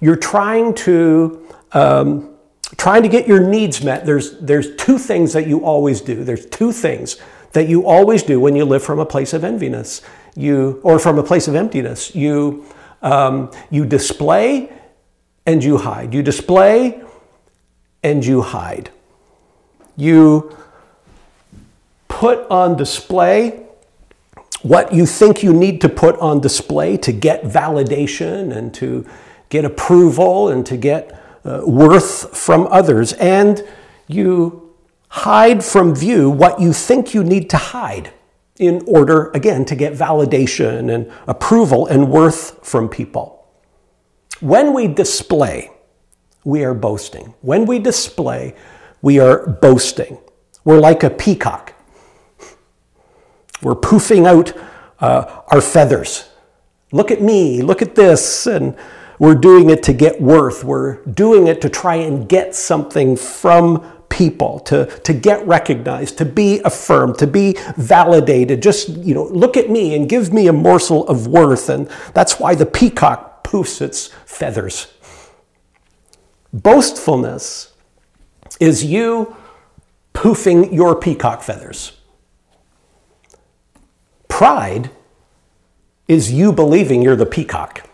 you're 0.00 0.16
trying 0.16 0.74
to 0.74 1.46
um, 1.72 2.34
trying 2.76 3.02
to 3.02 3.08
get 3.08 3.26
your 3.26 3.40
needs 3.40 3.82
met. 3.82 4.06
There's 4.06 4.38
there's 4.38 4.76
two 4.76 4.98
things 4.98 5.32
that 5.32 5.46
you 5.46 5.64
always 5.64 6.00
do. 6.00 6.24
There's 6.24 6.46
two 6.46 6.72
things 6.72 7.16
that 7.52 7.68
you 7.68 7.86
always 7.86 8.22
do 8.22 8.40
when 8.40 8.54
you 8.54 8.64
live 8.64 8.82
from 8.82 8.98
a 8.98 9.06
place 9.06 9.32
of 9.32 9.42
enviness, 9.42 10.02
you 10.36 10.80
or 10.82 10.98
from 10.98 11.18
a 11.18 11.22
place 11.22 11.48
of 11.48 11.54
emptiness. 11.54 12.14
You 12.14 12.64
um, 13.02 13.50
you 13.70 13.86
display 13.86 14.72
and 15.46 15.62
you 15.62 15.78
hide. 15.78 16.12
You 16.12 16.22
display 16.22 17.02
and 18.02 18.24
you 18.24 18.42
hide. 18.42 18.90
You 19.96 20.56
put 22.08 22.48
on 22.50 22.76
display 22.76 23.64
what 24.62 24.92
you 24.92 25.06
think 25.06 25.42
you 25.42 25.52
need 25.52 25.80
to 25.80 25.88
put 25.88 26.18
on 26.18 26.40
display 26.40 26.96
to 26.96 27.12
get 27.12 27.44
validation 27.44 28.54
and 28.54 28.74
to 28.74 29.06
get 29.50 29.64
approval 29.64 30.48
and 30.48 30.66
to 30.66 30.76
get 30.76 31.18
uh, 31.44 31.62
worth 31.64 32.36
from 32.36 32.66
others. 32.70 33.12
And 33.14 33.64
you 34.08 34.67
hide 35.08 35.64
from 35.64 35.94
view 35.94 36.30
what 36.30 36.60
you 36.60 36.72
think 36.72 37.14
you 37.14 37.24
need 37.24 37.48
to 37.50 37.56
hide 37.56 38.12
in 38.58 38.82
order, 38.86 39.30
again, 39.34 39.64
to 39.64 39.76
get 39.76 39.92
validation 39.92 40.92
and 40.92 41.10
approval 41.26 41.86
and 41.86 42.10
worth 42.10 42.66
from 42.66 42.88
people. 42.88 43.46
When 44.40 44.74
we 44.74 44.88
display, 44.88 45.70
we 46.44 46.64
are 46.64 46.74
boasting. 46.74 47.34
When 47.40 47.66
we 47.66 47.78
display, 47.78 48.54
we 49.02 49.18
are 49.18 49.46
boasting. 49.46 50.18
We're 50.64 50.80
like 50.80 51.02
a 51.02 51.10
peacock. 51.10 51.74
We're 53.62 53.74
poofing 53.74 54.26
out 54.26 54.52
uh, 55.00 55.42
our 55.48 55.60
feathers. 55.60 56.28
Look 56.92 57.10
at 57.10 57.20
me, 57.20 57.62
look 57.62 57.82
at 57.82 57.94
this. 57.94 58.46
And 58.46 58.76
we're 59.18 59.34
doing 59.34 59.70
it 59.70 59.82
to 59.84 59.92
get 59.92 60.20
worth. 60.20 60.64
We're 60.64 61.04
doing 61.04 61.48
it 61.48 61.60
to 61.62 61.68
try 61.68 61.96
and 61.96 62.28
get 62.28 62.54
something 62.54 63.16
from 63.16 63.84
people, 64.08 64.58
to, 64.60 64.86
to 65.00 65.12
get 65.12 65.46
recognized, 65.46 66.18
to 66.18 66.24
be 66.24 66.60
affirmed, 66.64 67.18
to 67.18 67.26
be 67.26 67.56
validated. 67.76 68.62
Just, 68.62 68.88
you 68.88 69.14
know, 69.14 69.24
look 69.24 69.56
at 69.56 69.70
me 69.70 69.94
and 69.94 70.08
give 70.08 70.32
me 70.32 70.48
a 70.48 70.52
morsel 70.52 71.06
of 71.08 71.26
worth. 71.26 71.68
And 71.68 71.88
that's 72.14 72.40
why 72.40 72.54
the 72.54 72.66
peacock 72.66 73.44
poofs 73.44 73.80
its 73.80 74.08
feathers. 74.26 74.92
Boastfulness 76.52 77.74
is 78.60 78.84
you 78.84 79.36
poofing 80.14 80.72
your 80.72 80.96
peacock 80.96 81.42
feathers. 81.42 81.92
Pride 84.28 84.90
is 86.06 86.32
you 86.32 86.52
believing 86.52 87.02
you're 87.02 87.16
the 87.16 87.26
peacock. 87.26 87.88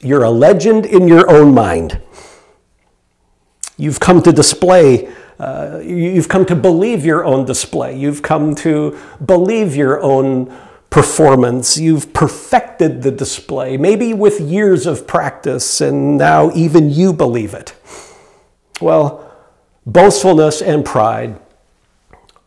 You're 0.00 0.24
a 0.24 0.30
legend 0.30 0.86
in 0.86 1.06
your 1.08 1.30
own 1.30 1.54
mind. 1.54 2.00
You've 3.76 4.00
come 4.00 4.22
to 4.22 4.32
display, 4.32 5.12
uh, 5.38 5.80
you've 5.82 6.28
come 6.28 6.46
to 6.46 6.54
believe 6.54 7.04
your 7.04 7.24
own 7.24 7.44
display. 7.44 7.96
You've 7.96 8.22
come 8.22 8.54
to 8.56 8.98
believe 9.24 9.76
your 9.76 10.00
own 10.02 10.54
performance. 10.90 11.76
You've 11.76 12.12
perfected 12.12 13.02
the 13.02 13.10
display, 13.10 13.76
maybe 13.76 14.14
with 14.14 14.40
years 14.40 14.86
of 14.86 15.06
practice, 15.06 15.80
and 15.80 16.16
now 16.16 16.50
even 16.54 16.90
you 16.90 17.12
believe 17.12 17.52
it. 17.52 17.74
Well, 18.80 19.30
boastfulness 19.84 20.62
and 20.62 20.84
pride 20.84 21.38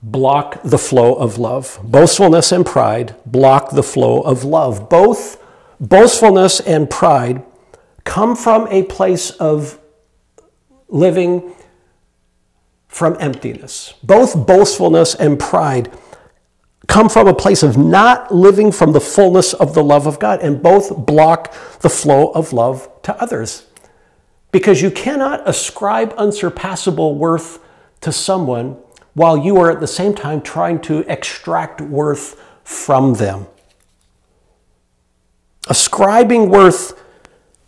block 0.02 0.62
the 0.64 0.78
flow 0.78 1.14
of 1.16 1.38
love. 1.38 1.80
Boastfulness 1.84 2.52
and 2.52 2.66
pride 2.66 3.16
block 3.26 3.72
the 3.72 3.84
flow 3.84 4.22
of 4.22 4.44
love. 4.44 4.90
Both 4.90 5.44
boastfulness 5.80 6.60
and 6.60 6.90
pride 6.90 7.44
come 8.04 8.36
from 8.36 8.68
a 8.70 8.84
place 8.84 9.32
of 9.32 9.78
living 10.88 11.54
from 12.90 13.16
emptiness. 13.20 13.94
Both 14.04 14.46
boastfulness 14.46 15.16
and 15.16 15.40
pride 15.40 15.90
come 16.88 17.08
from 17.08 17.28
a 17.28 17.34
place 17.34 17.64
of 17.64 17.78
not 17.78 18.34
living 18.34 18.72
from 18.72 18.92
the 18.92 19.00
fullness 19.00 19.54
of 19.54 19.76
the 19.76 19.84
love 19.84 20.08
of 20.08 20.20
God, 20.20 20.42
and 20.42 20.62
both 20.62 21.06
block 21.06 21.54
the 21.82 21.90
flow 21.90 22.32
of 22.32 22.52
love 22.52 22.90
to 23.04 23.16
others. 23.22 23.68
Because 24.52 24.82
you 24.82 24.90
cannot 24.90 25.48
ascribe 25.48 26.14
unsurpassable 26.18 27.16
worth 27.16 27.60
to 28.02 28.12
someone 28.12 28.78
while 29.14 29.38
you 29.38 29.58
are 29.58 29.70
at 29.70 29.80
the 29.80 29.88
same 29.88 30.16
time 30.16 30.42
trying 30.42 30.82
to 30.82 31.00
extract 31.12 31.80
worth 31.80 32.44
from 32.64 33.14
them. 33.14 33.46
Ascribing 35.68 36.50
worth 36.50 37.00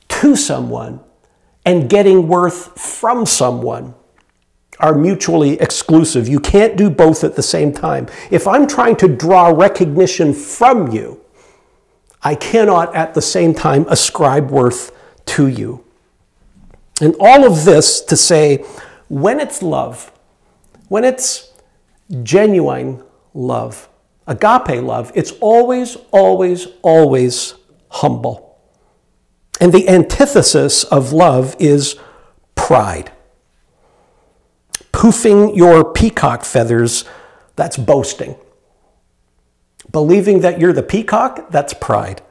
to 0.07 0.35
someone 0.35 0.99
and 1.63 1.87
getting 1.89 2.27
worth 2.27 2.79
from 2.79 3.27
someone 3.27 3.93
are 4.79 4.95
mutually 4.95 5.59
exclusive. 5.59 6.27
You 6.27 6.39
can't 6.39 6.75
do 6.75 6.89
both 6.89 7.23
at 7.23 7.35
the 7.35 7.43
same 7.43 7.71
time. 7.71 8.07
If 8.31 8.47
I'm 8.47 8.67
trying 8.67 8.95
to 8.97 9.07
draw 9.07 9.49
recognition 9.49 10.33
from 10.33 10.91
you, 10.91 11.21
I 12.23 12.35
cannot 12.35 12.95
at 12.95 13.13
the 13.13 13.21
same 13.21 13.53
time 13.53 13.85
ascribe 13.89 14.49
worth 14.49 14.91
to 15.25 15.47
you. 15.47 15.83
And 17.01 17.15
all 17.19 17.45
of 17.45 17.65
this 17.65 18.01
to 18.01 18.15
say, 18.15 18.57
when 19.07 19.39
it's 19.39 19.61
love, 19.63 20.11
when 20.87 21.03
it's 21.03 21.51
genuine 22.23 23.03
love, 23.33 23.89
agape 24.27 24.83
love, 24.83 25.11
it's 25.15 25.31
always, 25.41 25.97
always, 26.11 26.67
always 26.81 27.55
humble. 27.89 28.59
And 29.59 29.73
the 29.73 29.87
antithesis 29.89 30.83
of 30.85 31.11
love 31.11 31.55
is 31.59 31.97
pride. 32.55 33.11
Poofing 35.01 35.57
your 35.57 35.83
peacock 35.83 36.45
feathers, 36.45 37.05
that's 37.55 37.75
boasting. 37.75 38.35
Believing 39.91 40.41
that 40.41 40.59
you're 40.59 40.73
the 40.73 40.83
peacock, 40.83 41.49
that's 41.49 41.73
pride. 41.73 42.21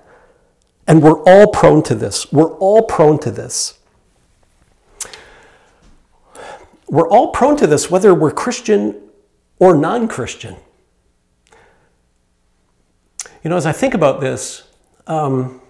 And 0.87 1.02
we're 1.02 1.20
all 1.24 1.48
prone 1.48 1.83
to 1.83 1.96
this. 1.96 2.30
We're 2.30 2.56
all 2.59 2.83
prone 2.83 3.18
to 3.22 3.33
this. 3.33 3.76
We're 6.87 7.09
all 7.09 7.33
prone 7.33 7.56
to 7.56 7.66
this, 7.66 7.90
whether 7.90 8.14
we're 8.14 8.30
Christian 8.30 9.02
or 9.59 9.76
non 9.76 10.06
Christian. 10.06 10.54
You 13.42 13.50
know, 13.50 13.56
as 13.56 13.66
I 13.66 13.72
think 13.72 13.94
about 13.94 14.20
this, 14.20 14.62
um, 15.09 15.61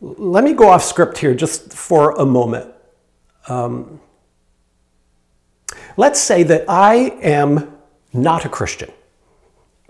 let 0.00 0.42
me 0.42 0.52
go 0.52 0.70
off 0.70 0.82
script 0.82 1.18
here 1.18 1.32
just 1.32 1.72
for 1.72 2.10
a 2.18 2.26
moment. 2.26 2.74
Um, 3.46 4.00
let's 5.96 6.20
say 6.20 6.42
that 6.44 6.64
I 6.68 6.94
am 7.22 7.76
not 8.12 8.44
a 8.44 8.48
Christian. 8.48 8.90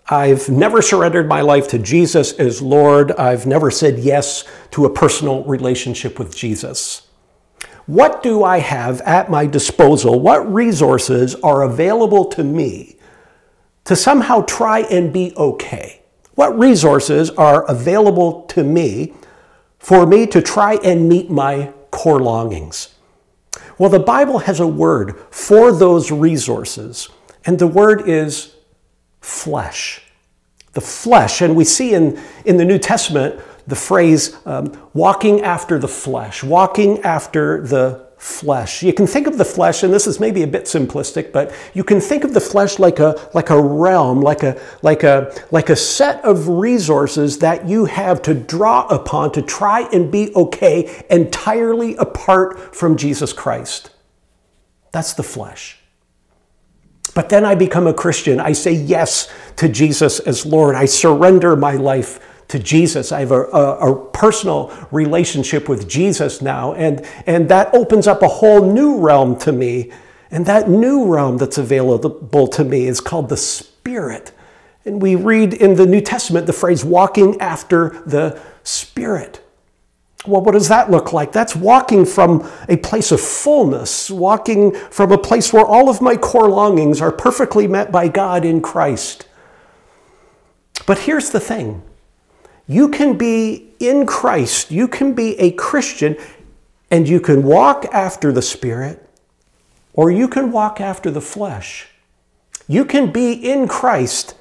I've 0.09 0.49
never 0.49 0.83
surrendered 0.83 1.29
my 1.29 1.41
life 1.41 1.69
to 1.69 1.79
Jesus 1.79 2.33
as 2.35 2.63
Lord. 2.63 3.11
I've 3.13 3.47
never 3.47 3.71
said 3.71 3.99
yes 3.99 4.45
to 4.71 4.85
a 4.85 4.93
personal 4.93 5.43
relationship 5.45 6.19
with 6.19 6.37
Jesus. 6.37 7.09
What 7.87 8.23
do 8.23 8.45
I 8.45 8.59
have 8.59 9.01
at 9.03 9.31
my 9.31 9.47
disposal? 9.47 10.21
What 10.21 10.53
resources 10.53 11.35
are 11.37 11.63
available 11.63 12.25
to 12.27 12.45
me 12.45 12.97
to 13.85 13.97
somehow 13.97 14.43
try 14.43 14.81
and 14.81 15.13
be 15.13 15.33
okay? 15.37 16.03
What 16.35 16.59
resources 16.59 17.31
are 17.31 17.65
available 17.71 18.43
to 18.43 18.63
me 18.63 19.15
for 19.79 20.07
me 20.07 20.27
to 20.29 20.43
try 20.43 20.75
and 20.85 21.09
meet 21.09 21.31
my 21.31 21.73
core 21.91 22.21
longings? 22.21 22.96
Well, 23.79 23.91
the 23.91 23.99
Bible 23.99 24.41
has 24.41 24.61
a 24.61 24.67
word 24.67 25.17
for 25.31 25.73
those 25.73 26.11
resources, 26.11 27.09
and 27.45 27.59
the 27.59 27.67
word 27.67 28.09
is 28.09 28.55
flesh. 29.21 30.03
The 30.73 30.81
flesh. 30.81 31.43
And 31.43 31.55
we 31.57 31.65
see 31.65 31.95
in, 31.95 32.21
in 32.45 32.57
the 32.57 32.65
New 32.65 32.79
Testament 32.79 33.41
the 33.67 33.77
phrase 33.77 34.37
um, 34.47 34.73
walking 34.95 35.43
after 35.43 35.79
the 35.79 35.89
flesh, 35.89 36.43
walking 36.43 37.01
after 37.01 37.67
the 37.67 38.06
flesh. 38.17 38.83
You 38.83 38.93
can 38.93 39.07
think 39.07 39.27
of 39.27 39.37
the 39.37 39.45
flesh, 39.45 39.83
and 39.83 39.93
this 39.93 40.07
is 40.07 40.19
maybe 40.19 40.43
a 40.43 40.47
bit 40.47 40.65
simplistic, 40.65 41.33
but 41.33 41.53
you 41.75 41.85
can 41.85 42.01
think 42.01 42.25
of 42.25 42.33
the 42.33 42.41
flesh 42.41 42.79
like 42.79 42.99
a, 42.99 43.29
like 43.35 43.51
a 43.51 43.61
realm, 43.61 44.21
like 44.21 44.43
a, 44.43 44.61
like, 44.83 45.03
a, 45.03 45.33
like 45.51 45.69
a 45.69 45.77
set 45.77 46.25
of 46.25 46.49
resources 46.49 47.39
that 47.41 47.69
you 47.69 47.85
have 47.85 48.23
to 48.23 48.35
draw 48.35 48.87
upon 48.87 49.33
to 49.33 49.43
try 49.43 49.83
and 49.93 50.11
be 50.11 50.35
okay 50.35 51.05
entirely 51.11 51.95
apart 51.97 52.75
from 52.75 52.97
Jesus 52.97 53.33
Christ. 53.33 53.91
That's 54.93 55.13
the 55.13 55.23
flesh. 55.23 55.79
But 57.15 57.29
then 57.29 57.45
I 57.45 57.55
become 57.55 57.87
a 57.87 57.95
Christian. 57.95 58.41
I 58.41 58.53
say 58.53 58.73
yes 58.73 59.33
to 59.57 59.69
Jesus 59.69 60.21
as 60.21 60.45
Lord. 60.45 60.75
I 60.75 60.85
surrender 60.87 61.57
my 61.57 61.73
life 61.73 62.21
to 62.49 62.59
Jesus. 62.59 63.13
I 63.13 63.21
have 63.21 63.33
a, 63.33 63.45
a, 63.45 63.93
a, 63.93 64.11
personal 64.11 64.73
relationship 64.91 65.69
with 65.69 65.89
Jesus 65.89 66.41
now, 66.41 66.75
and, 66.75 67.05
and 67.27 67.49
that 67.49 67.75
opens 67.75 68.07
up 68.07 68.23
a 68.23 68.29
whole 68.29 68.73
new 68.73 68.99
realm 68.99 69.39
to 69.41 69.53
me. 69.53 69.93
And 70.31 70.47
that 70.47 70.69
new 70.69 71.07
realm 71.07 71.39
that's 71.39 71.59
available 71.59 72.49
to 72.49 72.65
me 72.65 72.87
is 72.87 73.01
called 73.01 73.29
the 73.29 73.37
Spirit. 73.37 74.33
And 74.85 75.03
we 75.03 75.17
read 75.17 75.55
in 75.55 75.75
the 75.75 75.87
New 75.87 76.01
Testament 76.01 76.47
the 76.47 76.53
phrase 76.53 76.85
walking 76.85 77.41
after 77.41 78.03
the 78.07 78.41
Spirit. 78.63 79.43
Well, 80.27 80.43
what 80.43 80.53
does 80.53 80.69
that 80.69 80.91
look 80.91 81.13
like? 81.13 81.33
That's 81.33 81.55
walking 81.55 82.05
from 82.05 82.51
a 82.69 82.77
place 82.77 83.13
of 83.13 83.21
fullness, 83.21 84.11
walking 84.11 84.73
from 84.73 85.13
a 85.13 85.19
place 85.19 85.53
where 85.53 85.65
all 85.65 85.89
of 85.89 86.01
my 86.01 86.17
core 86.17 86.49
longings 86.49 87.01
are 87.01 87.13
perfectly 87.13 87.69
met 87.69 87.93
by 87.93 88.09
God 88.09 88.45
in 88.45 88.61
Christ. 88.61 89.29
But 90.87 91.01
here's 91.01 91.31
the 91.31 91.41
thing 91.41 91.83
you 92.67 92.89
can 92.89 93.17
be 93.17 93.71
in 93.79 94.07
Christ, 94.07 94.71
you 94.71 94.89
can 94.89 95.15
be 95.15 95.39
a 95.39 95.53
Christian, 95.53 96.17
and 96.91 97.09
you 97.09 97.21
can 97.21 97.43
walk 97.43 97.85
after 97.93 98.33
the 98.33 98.43
Spirit, 98.43 99.09
or 99.93 100.11
you 100.11 100.29
can 100.29 100.51
walk 100.51 100.81
after 100.81 101.11
the 101.11 101.21
flesh. 101.21 101.89
You 102.69 102.85
can 102.85 103.13
be 103.13 103.33
in 103.33 103.69
Christ 103.69 104.35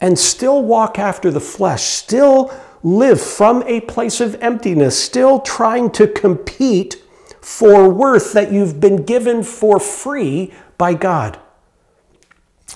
and 0.00 0.18
still 0.18 0.62
walk 0.62 0.98
after 0.98 1.30
the 1.30 1.40
flesh, 1.40 1.82
still 1.82 2.52
live 2.82 3.20
from 3.20 3.62
a 3.64 3.80
place 3.82 4.20
of 4.20 4.34
emptiness, 4.36 5.02
still 5.02 5.40
trying 5.40 5.90
to 5.92 6.06
compete 6.06 7.02
for 7.40 7.88
worth 7.88 8.32
that 8.32 8.52
you've 8.52 8.80
been 8.80 9.04
given 9.04 9.42
for 9.42 9.78
free 9.78 10.52
by 10.78 10.94
God. 10.94 11.38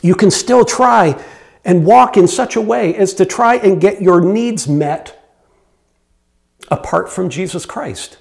You 0.02 0.14
can 0.14 0.30
still 0.30 0.64
try 0.64 1.22
and 1.68 1.84
walk 1.84 2.16
in 2.16 2.26
such 2.26 2.56
a 2.56 2.62
way 2.62 2.94
as 2.96 3.12
to 3.12 3.26
try 3.26 3.56
and 3.56 3.78
get 3.78 4.00
your 4.00 4.22
needs 4.22 4.66
met 4.66 5.22
apart 6.70 7.10
from 7.10 7.28
Jesus 7.28 7.66
Christ. 7.66 8.16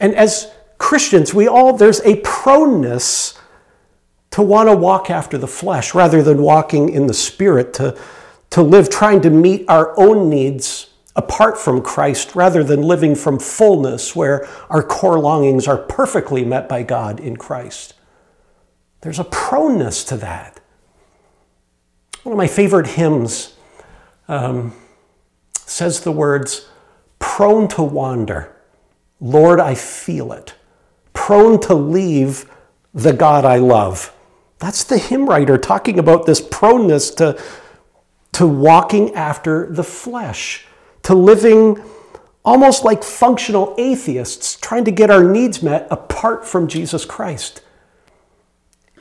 And 0.00 0.14
as 0.14 0.50
Christians, 0.78 1.34
we 1.34 1.46
all, 1.46 1.76
there's 1.76 2.00
a 2.00 2.16
proneness 2.22 3.38
to 4.30 4.40
want 4.40 4.70
to 4.70 4.74
walk 4.74 5.10
after 5.10 5.36
the 5.36 5.46
flesh 5.46 5.94
rather 5.94 6.22
than 6.22 6.40
walking 6.40 6.88
in 6.88 7.06
the 7.06 7.12
spirit, 7.12 7.74
to, 7.74 8.00
to 8.48 8.62
live 8.62 8.88
trying 8.88 9.20
to 9.20 9.30
meet 9.30 9.66
our 9.68 9.92
own 10.00 10.30
needs 10.30 10.88
apart 11.14 11.58
from 11.58 11.82
Christ 11.82 12.34
rather 12.34 12.64
than 12.64 12.80
living 12.80 13.14
from 13.14 13.38
fullness 13.38 14.16
where 14.16 14.48
our 14.70 14.82
core 14.82 15.20
longings 15.20 15.68
are 15.68 15.76
perfectly 15.76 16.46
met 16.46 16.66
by 16.66 16.82
God 16.82 17.20
in 17.20 17.36
Christ. 17.36 17.92
There's 19.02 19.18
a 19.18 19.24
proneness 19.24 20.02
to 20.04 20.16
that. 20.16 20.61
One 22.22 22.32
of 22.32 22.36
my 22.36 22.46
favorite 22.46 22.86
hymns 22.86 23.54
um, 24.28 24.74
says 25.54 26.00
the 26.00 26.12
words, 26.12 26.68
prone 27.18 27.66
to 27.68 27.82
wander. 27.82 28.54
Lord, 29.20 29.58
I 29.58 29.74
feel 29.74 30.32
it. 30.32 30.54
Prone 31.12 31.60
to 31.62 31.74
leave 31.74 32.48
the 32.94 33.12
God 33.12 33.44
I 33.44 33.56
love. 33.56 34.14
That's 34.58 34.84
the 34.84 34.98
hymn 34.98 35.28
writer 35.28 35.58
talking 35.58 35.98
about 35.98 36.26
this 36.26 36.40
proneness 36.40 37.10
to, 37.16 37.42
to 38.32 38.46
walking 38.46 39.14
after 39.14 39.66
the 39.72 39.84
flesh, 39.84 40.66
to 41.02 41.14
living 41.14 41.82
almost 42.44 42.84
like 42.84 43.02
functional 43.02 43.74
atheists, 43.78 44.56
trying 44.56 44.84
to 44.84 44.92
get 44.92 45.10
our 45.10 45.24
needs 45.24 45.62
met 45.62 45.88
apart 45.90 46.46
from 46.46 46.68
Jesus 46.68 47.04
Christ. 47.04 47.62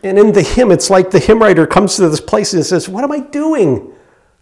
And 0.04 0.18
in 0.18 0.32
the 0.32 0.42
hymn, 0.42 0.72
it's 0.72 0.90
like 0.90 1.12
the 1.12 1.20
hymn 1.20 1.40
writer 1.40 1.68
comes 1.68 1.96
to 1.98 2.10
this 2.10 2.22
place 2.22 2.54
and 2.54 2.66
says, 2.66 2.90
What 2.90 3.04
am 3.04 3.12
I 3.12 3.20
doing? 3.20 3.94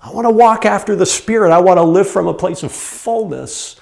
I 0.02 0.12
want 0.12 0.26
to 0.26 0.32
walk 0.32 0.66
after 0.66 0.96
the 0.96 1.06
Spirit. 1.06 1.52
I 1.52 1.60
want 1.60 1.78
to 1.78 1.84
live 1.84 2.10
from 2.10 2.28
a 2.28 2.34
place 2.34 2.64
of 2.64 2.72
fullness. 2.72 3.80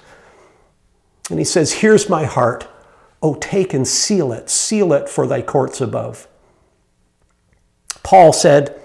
And 1.30 1.38
he 1.38 1.44
says, 1.44 1.72
Here's 1.72 2.08
my 2.08 2.24
heart. 2.24 2.66
Oh, 3.22 3.34
take 3.34 3.74
and 3.74 3.86
seal 3.86 4.32
it, 4.32 4.48
seal 4.50 4.92
it 4.92 5.08
for 5.08 5.26
thy 5.26 5.42
courts 5.42 5.80
above. 5.80 6.28
Paul 8.02 8.32
said 8.32 8.80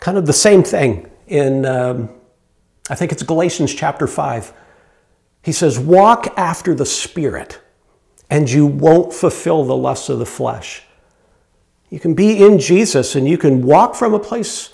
kind 0.00 0.18
of 0.18 0.26
the 0.26 0.32
same 0.32 0.62
thing 0.62 1.10
in, 1.26 1.64
um, 1.64 2.10
I 2.90 2.94
think 2.94 3.12
it's 3.12 3.22
Galatians 3.22 3.74
chapter 3.74 4.06
5. 4.06 4.52
He 5.42 5.52
says, 5.52 5.78
Walk 5.78 6.34
after 6.36 6.74
the 6.74 6.86
Spirit, 6.86 7.60
and 8.28 8.50
you 8.50 8.66
won't 8.66 9.12
fulfill 9.12 9.64
the 9.64 9.76
lusts 9.76 10.08
of 10.08 10.18
the 10.18 10.26
flesh. 10.26 10.85
You 11.90 12.00
can 12.00 12.14
be 12.14 12.44
in 12.44 12.58
Jesus 12.58 13.14
and 13.14 13.28
you 13.28 13.38
can 13.38 13.62
walk 13.62 13.94
from 13.94 14.14
a 14.14 14.18
place 14.18 14.70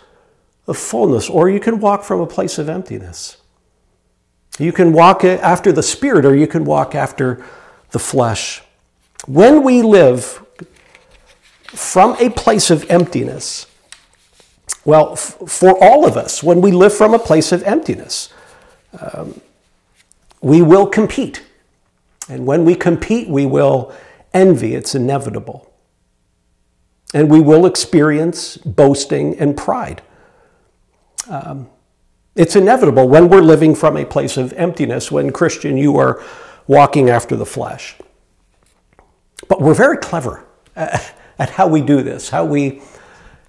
of 0.66 0.78
fullness, 0.78 1.28
or 1.28 1.50
you 1.50 1.60
can 1.60 1.80
walk 1.80 2.04
from 2.04 2.20
a 2.20 2.26
place 2.26 2.58
of 2.58 2.68
emptiness. 2.68 3.36
You 4.58 4.72
can 4.72 4.92
walk 4.92 5.24
after 5.24 5.72
the 5.72 5.82
Spirit, 5.82 6.24
or 6.24 6.36
you 6.36 6.46
can 6.46 6.64
walk 6.64 6.94
after 6.94 7.44
the 7.90 7.98
flesh. 7.98 8.62
When 9.26 9.62
we 9.62 9.82
live 9.82 10.44
from 11.66 12.16
a 12.20 12.30
place 12.30 12.70
of 12.70 12.88
emptiness, 12.90 13.66
well, 14.84 15.12
f- 15.12 15.38
for 15.46 15.76
all 15.82 16.06
of 16.06 16.16
us, 16.16 16.42
when 16.42 16.60
we 16.60 16.70
live 16.70 16.94
from 16.94 17.14
a 17.14 17.18
place 17.18 17.50
of 17.50 17.62
emptiness, 17.62 18.32
um, 19.00 19.40
we 20.40 20.60
will 20.60 20.86
compete. 20.86 21.42
And 22.28 22.46
when 22.46 22.64
we 22.64 22.74
compete, 22.74 23.28
we 23.28 23.46
will 23.46 23.92
envy. 24.34 24.74
It's 24.74 24.94
inevitable. 24.94 25.71
And 27.14 27.30
we 27.30 27.40
will 27.40 27.66
experience 27.66 28.56
boasting 28.56 29.38
and 29.38 29.56
pride. 29.56 30.02
Um, 31.28 31.68
it's 32.34 32.56
inevitable 32.56 33.08
when 33.08 33.28
we're 33.28 33.42
living 33.42 33.74
from 33.74 33.96
a 33.96 34.04
place 34.04 34.36
of 34.36 34.52
emptiness, 34.54 35.12
when 35.12 35.32
Christian, 35.32 35.76
you 35.76 35.98
are 35.98 36.22
walking 36.66 37.10
after 37.10 37.36
the 37.36 37.44
flesh. 37.44 37.96
But 39.48 39.60
we're 39.60 39.74
very 39.74 39.98
clever 39.98 40.46
at 40.74 41.50
how 41.50 41.66
we 41.66 41.80
do 41.82 42.02
this, 42.02 42.30
how 42.30 42.44
we 42.44 42.82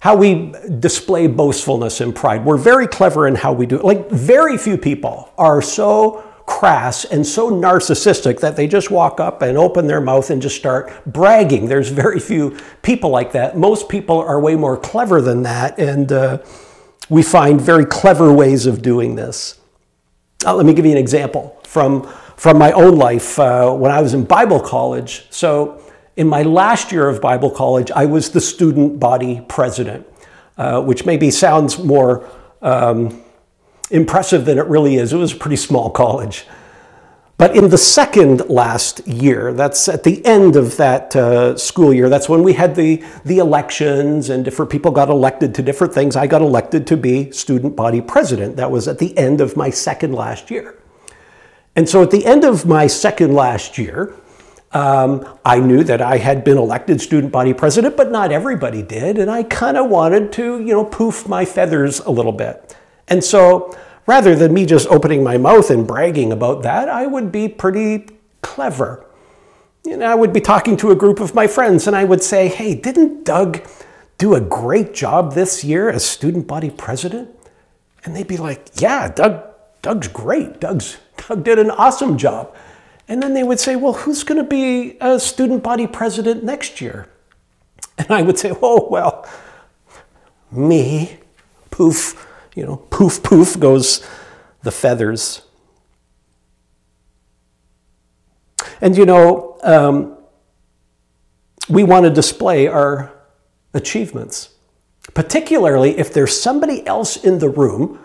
how 0.00 0.14
we 0.14 0.52
display 0.80 1.26
boastfulness 1.26 2.02
and 2.02 2.14
pride. 2.14 2.44
We're 2.44 2.58
very 2.58 2.86
clever 2.86 3.26
in 3.26 3.34
how 3.34 3.54
we 3.54 3.64
do 3.64 3.76
it. 3.76 3.84
Like 3.86 4.10
very 4.10 4.58
few 4.58 4.76
people 4.76 5.32
are 5.38 5.62
so 5.62 6.22
crass 6.46 7.04
and 7.04 7.26
so 7.26 7.50
narcissistic 7.50 8.40
that 8.40 8.56
they 8.56 8.66
just 8.66 8.90
walk 8.90 9.18
up 9.18 9.42
and 9.42 9.56
open 9.56 9.86
their 9.86 10.00
mouth 10.00 10.30
and 10.30 10.42
just 10.42 10.56
start 10.56 10.92
bragging. 11.06 11.66
There's 11.66 11.88
very 11.88 12.20
few 12.20 12.58
people 12.82 13.10
like 13.10 13.32
that. 13.32 13.56
Most 13.56 13.88
people 13.88 14.18
are 14.18 14.38
way 14.38 14.54
more 14.56 14.76
clever 14.76 15.20
than 15.20 15.42
that, 15.44 15.78
and 15.78 16.12
uh, 16.12 16.38
we 17.08 17.22
find 17.22 17.60
very 17.60 17.86
clever 17.86 18.32
ways 18.32 18.66
of 18.66 18.82
doing 18.82 19.14
this. 19.14 19.58
Uh, 20.44 20.54
let 20.54 20.66
me 20.66 20.74
give 20.74 20.84
you 20.84 20.92
an 20.92 20.98
example 20.98 21.58
from, 21.64 22.02
from 22.36 22.58
my 22.58 22.72
own 22.72 22.96
life 22.96 23.38
uh, 23.38 23.72
when 23.72 23.90
I 23.90 24.02
was 24.02 24.12
in 24.12 24.24
Bible 24.24 24.60
college. 24.60 25.26
So 25.30 25.80
in 26.16 26.28
my 26.28 26.42
last 26.42 26.92
year 26.92 27.08
of 27.08 27.20
Bible 27.20 27.50
college, 27.50 27.90
I 27.90 28.04
was 28.04 28.30
the 28.30 28.40
student 28.40 29.00
body 29.00 29.42
president, 29.48 30.06
uh, 30.58 30.82
which 30.82 31.06
maybe 31.06 31.30
sounds 31.30 31.78
more 31.78 32.28
um, 32.60 33.23
impressive 33.94 34.44
than 34.44 34.58
it 34.58 34.66
really 34.66 34.96
is. 34.96 35.12
It 35.12 35.16
was 35.16 35.32
a 35.32 35.36
pretty 35.36 35.56
small 35.56 35.88
college. 35.88 36.46
But 37.36 37.56
in 37.56 37.68
the 37.68 37.78
second 37.78 38.48
last 38.48 39.06
year, 39.08 39.52
that's 39.52 39.88
at 39.88 40.04
the 40.04 40.24
end 40.24 40.54
of 40.54 40.76
that 40.76 41.16
uh, 41.16 41.56
school 41.56 41.92
year, 41.92 42.08
that's 42.08 42.28
when 42.28 42.42
we 42.42 42.52
had 42.52 42.76
the, 42.76 43.02
the 43.24 43.38
elections 43.38 44.30
and 44.30 44.44
different 44.44 44.70
people 44.70 44.92
got 44.92 45.08
elected 45.08 45.54
to 45.56 45.62
different 45.62 45.92
things. 45.92 46.14
I 46.14 46.26
got 46.26 46.42
elected 46.42 46.86
to 46.88 46.96
be 46.96 47.32
student 47.32 47.74
body 47.74 48.00
president. 48.00 48.56
That 48.56 48.70
was 48.70 48.86
at 48.86 48.98
the 48.98 49.16
end 49.18 49.40
of 49.40 49.56
my 49.56 49.70
second 49.70 50.12
last 50.12 50.50
year. 50.50 50.78
And 51.74 51.88
so 51.88 52.02
at 52.02 52.12
the 52.12 52.24
end 52.24 52.44
of 52.44 52.66
my 52.66 52.86
second 52.86 53.34
last 53.34 53.78
year, 53.78 54.14
um, 54.70 55.26
I 55.44 55.58
knew 55.58 55.82
that 55.84 56.00
I 56.00 56.18
had 56.18 56.44
been 56.44 56.58
elected 56.58 57.00
student 57.00 57.32
body 57.32 57.52
president, 57.52 57.96
but 57.96 58.12
not 58.12 58.30
everybody 58.30 58.82
did. 58.82 59.18
And 59.18 59.28
I 59.28 59.42
kind 59.42 59.76
of 59.76 59.90
wanted 59.90 60.32
to, 60.34 60.60
you 60.60 60.72
know, 60.72 60.84
poof 60.84 61.28
my 61.28 61.44
feathers 61.44 61.98
a 62.00 62.10
little 62.10 62.32
bit. 62.32 62.76
And 63.08 63.22
so 63.22 63.76
rather 64.06 64.34
than 64.34 64.52
me 64.54 64.66
just 64.66 64.88
opening 64.88 65.22
my 65.22 65.38
mouth 65.38 65.70
and 65.70 65.86
bragging 65.86 66.32
about 66.32 66.62
that, 66.62 66.88
I 66.88 67.06
would 67.06 67.30
be 67.32 67.48
pretty 67.48 68.06
clever. 68.42 69.04
You 69.84 69.96
know, 69.96 70.06
I 70.06 70.14
would 70.14 70.32
be 70.32 70.40
talking 70.40 70.76
to 70.78 70.90
a 70.90 70.96
group 70.96 71.20
of 71.20 71.34
my 71.34 71.46
friends 71.46 71.86
and 71.86 71.94
I 71.94 72.04
would 72.04 72.22
say, 72.22 72.48
hey, 72.48 72.74
didn't 72.74 73.24
Doug 73.24 73.60
do 74.16 74.34
a 74.34 74.40
great 74.40 74.94
job 74.94 75.34
this 75.34 75.64
year 75.64 75.90
as 75.90 76.04
student 76.04 76.46
body 76.46 76.70
president? 76.70 77.30
And 78.04 78.14
they'd 78.14 78.28
be 78.28 78.36
like, 78.36 78.68
yeah, 78.80 79.10
Doug, 79.10 79.42
Doug's 79.82 80.08
great. 80.08 80.60
Doug's, 80.60 80.98
Doug 81.16 81.44
did 81.44 81.58
an 81.58 81.70
awesome 81.70 82.16
job. 82.16 82.54
And 83.08 83.22
then 83.22 83.34
they 83.34 83.42
would 83.42 83.60
say, 83.60 83.76
Well, 83.76 83.92
who's 83.92 84.24
going 84.24 84.42
to 84.42 84.48
be 84.48 84.96
a 85.00 85.20
student 85.20 85.62
body 85.62 85.86
president 85.86 86.42
next 86.42 86.80
year? 86.80 87.08
And 87.98 88.10
I 88.10 88.22
would 88.22 88.38
say, 88.38 88.52
Oh, 88.62 88.88
well, 88.90 89.28
me. 90.50 91.18
Poof, 91.70 92.26
you 92.54 92.64
know, 92.64 92.76
poof, 92.76 93.22
poof 93.22 93.58
goes 93.58 94.06
the 94.62 94.70
feathers. 94.70 95.42
And 98.80 98.96
you 98.96 99.06
know, 99.06 99.58
um, 99.62 100.16
we 101.68 101.84
want 101.84 102.04
to 102.04 102.10
display 102.10 102.66
our 102.66 103.12
achievements, 103.72 104.50
particularly 105.14 105.98
if 105.98 106.12
there's 106.12 106.38
somebody 106.38 106.86
else 106.86 107.16
in 107.16 107.38
the 107.38 107.48
room 107.48 107.98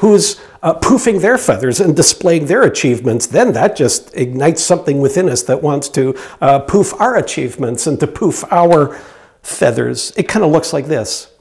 who's 0.00 0.40
uh, 0.62 0.74
poofing 0.74 1.20
their 1.20 1.38
feathers 1.38 1.80
and 1.80 1.94
displaying 1.94 2.46
their 2.46 2.62
achievements, 2.62 3.26
then 3.26 3.52
that 3.52 3.76
just 3.76 4.14
ignites 4.14 4.62
something 4.62 5.00
within 5.00 5.28
us 5.28 5.42
that 5.44 5.62
wants 5.62 5.88
to 5.88 6.14
uh, 6.40 6.58
poof 6.58 6.92
our 7.00 7.16
achievements 7.16 7.86
and 7.86 8.00
to 8.00 8.06
poof 8.06 8.44
our 8.50 8.98
feathers. 9.42 10.12
It 10.16 10.28
kind 10.28 10.44
of 10.44 10.50
looks 10.50 10.72
like 10.72 10.86
this 10.86 11.32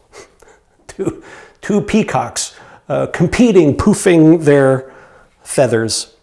two, 1.64 1.82
peacocks 1.82 2.56
uh, 2.90 3.08
competing, 3.08 3.76
poofing 3.76 4.44
their 4.44 4.94
feathers. 5.42 6.16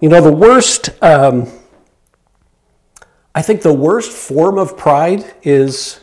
You 0.00 0.08
know, 0.08 0.20
the 0.20 0.32
worst, 0.32 0.90
um, 1.02 1.46
I 3.34 3.42
think 3.42 3.62
the 3.62 3.72
worst 3.72 4.10
form 4.10 4.58
of 4.58 4.76
pride 4.76 5.34
is 5.42 6.00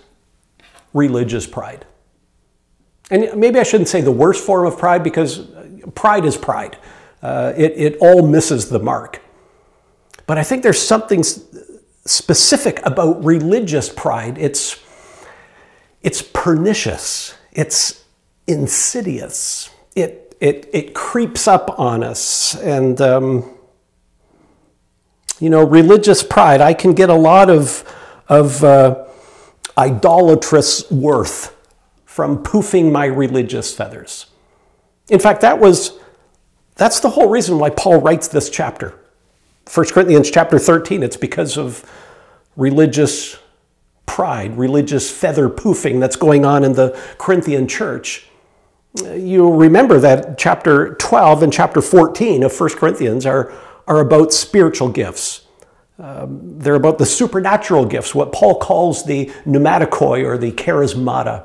religious 0.93 1.45
pride. 1.45 1.85
And 3.11 3.35
maybe 3.35 3.59
I 3.59 3.63
shouldn't 3.63 3.89
say 3.89 4.01
the 4.01 4.11
worst 4.11 4.45
form 4.45 4.65
of 4.65 4.77
pride 4.77 5.03
because 5.03 5.47
pride 5.93 6.25
is 6.25 6.37
pride. 6.37 6.77
Uh, 7.21 7.53
it, 7.57 7.73
it 7.75 7.97
all 7.99 8.25
misses 8.25 8.69
the 8.69 8.79
mark. 8.79 9.21
But 10.25 10.37
I 10.37 10.43
think 10.43 10.63
there's 10.63 10.81
something 10.81 11.23
specific 11.23 12.85
about 12.85 13.23
religious 13.23 13.89
pride. 13.89 14.37
It's, 14.37 14.79
it's 16.07 16.21
pernicious, 16.21 17.35
it's 17.51 18.05
insidious, 18.47 19.69
it, 19.93 20.37
it, 20.39 20.69
it 20.71 20.95
creeps 20.95 21.49
up 21.49 21.77
on 21.77 22.01
us. 22.01 22.55
And, 22.61 23.01
um, 23.01 23.53
you 25.41 25.49
know, 25.49 25.65
religious 25.65 26.23
pride, 26.23 26.61
I 26.61 26.73
can 26.73 26.93
get 26.93 27.09
a 27.09 27.13
lot 27.13 27.49
of, 27.49 27.83
of 28.29 28.63
uh, 28.63 29.05
idolatrous 29.77 30.89
worth 30.89 31.53
from 32.05 32.41
poofing 32.41 32.89
my 32.89 33.07
religious 33.07 33.75
feathers. 33.75 34.27
In 35.09 35.19
fact, 35.19 35.41
that 35.41 35.59
was 35.59 35.99
that's 36.75 37.01
the 37.01 37.09
whole 37.09 37.27
reason 37.27 37.59
why 37.59 37.71
Paul 37.71 37.99
writes 37.99 38.29
this 38.29 38.49
chapter. 38.49 38.97
1 39.73 39.87
Corinthians 39.87 40.31
chapter 40.31 40.57
13, 40.57 41.03
it's 41.03 41.17
because 41.17 41.57
of 41.57 41.83
religious 42.55 43.37
pride, 44.07 44.57
religious 44.57 45.11
feather 45.11 45.47
poofing 45.49 45.99
that's 45.99 46.15
going 46.15 46.43
on 46.43 46.63
in 46.63 46.73
the 46.73 46.99
Corinthian 47.19 47.67
church. 47.67 48.25
You'll 49.15 49.53
remember 49.53 49.99
that 49.99 50.39
chapter 50.39 50.95
12 50.95 51.43
and 51.43 51.53
chapter 51.53 51.81
14 51.81 52.41
of 52.41 52.59
1 52.59 52.69
Corinthians 52.71 53.27
are, 53.27 53.53
are 53.87 53.99
about 53.99 54.33
spiritual 54.33 54.89
gifts. 54.89 55.45
Um, 55.99 56.57
they're 56.59 56.75
about 56.75 56.97
the 56.97 57.05
supernatural 57.05 57.85
gifts, 57.85 58.15
what 58.15 58.31
Paul 58.31 58.59
calls 58.59 59.05
the 59.05 59.27
pneumatikoi 59.45 60.25
or 60.25 60.37
the 60.37 60.51
charismata 60.51 61.43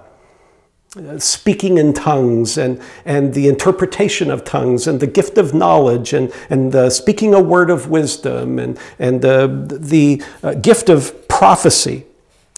speaking 1.18 1.79
in 1.79 1.94
tongues 1.94 2.59
and, 2.59 2.81
and 3.07 3.33
the 3.33 3.48
interpretation 3.48 4.31
of 4.31 4.44
tongues 4.44 4.87
and 4.87 5.01
the 5.01 5.07
gift 5.07 5.38
of 5.38 5.55
knowledge 5.55 6.12
and, 6.12 6.31
and 6.51 6.70
the 6.72 6.90
speaking 6.90 7.33
a 7.33 7.40
word 7.40 7.70
of 7.70 7.88
wisdom 7.88 8.59
and, 8.59 8.79
and 8.98 9.22
the, 9.22 9.79
the 9.81 10.22
uh, 10.42 10.53
gift 10.55 10.90
of 10.90 11.29
prophecy. 11.29 12.05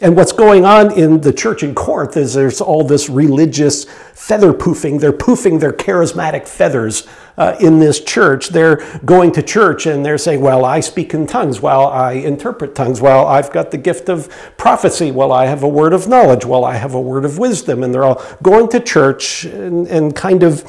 And 0.02 0.16
what's 0.16 0.32
going 0.32 0.64
on 0.64 0.92
in 0.98 1.20
the 1.20 1.32
church 1.32 1.62
in 1.62 1.72
Corinth 1.72 2.16
is 2.16 2.34
there's 2.34 2.60
all 2.60 2.82
this 2.82 3.08
religious 3.08 3.84
feather 4.12 4.52
poofing. 4.52 4.98
They're 4.98 5.12
poofing 5.12 5.60
their 5.60 5.72
charismatic 5.72 6.48
feathers 6.48 7.06
uh, 7.36 7.56
in 7.60 7.78
this 7.78 8.02
church. 8.02 8.48
They're 8.48 8.84
going 9.04 9.30
to 9.32 9.42
church 9.42 9.86
and 9.86 10.04
they're 10.04 10.18
saying, 10.18 10.40
Well, 10.40 10.64
I 10.64 10.80
speak 10.80 11.14
in 11.14 11.28
tongues. 11.28 11.60
Well, 11.60 11.86
I 11.86 12.14
interpret 12.14 12.74
tongues. 12.74 13.00
Well, 13.00 13.24
I've 13.24 13.52
got 13.52 13.70
the 13.70 13.78
gift 13.78 14.08
of 14.08 14.28
prophecy. 14.56 15.12
Well, 15.12 15.30
I 15.30 15.46
have 15.46 15.62
a 15.62 15.68
word 15.68 15.92
of 15.92 16.08
knowledge. 16.08 16.44
Well, 16.44 16.64
I 16.64 16.74
have 16.74 16.94
a 16.94 17.00
word 17.00 17.24
of 17.24 17.38
wisdom. 17.38 17.84
And 17.84 17.94
they're 17.94 18.04
all 18.04 18.20
going 18.42 18.68
to 18.70 18.80
church 18.80 19.44
and, 19.44 19.86
and 19.86 20.16
kind 20.16 20.42
of 20.42 20.68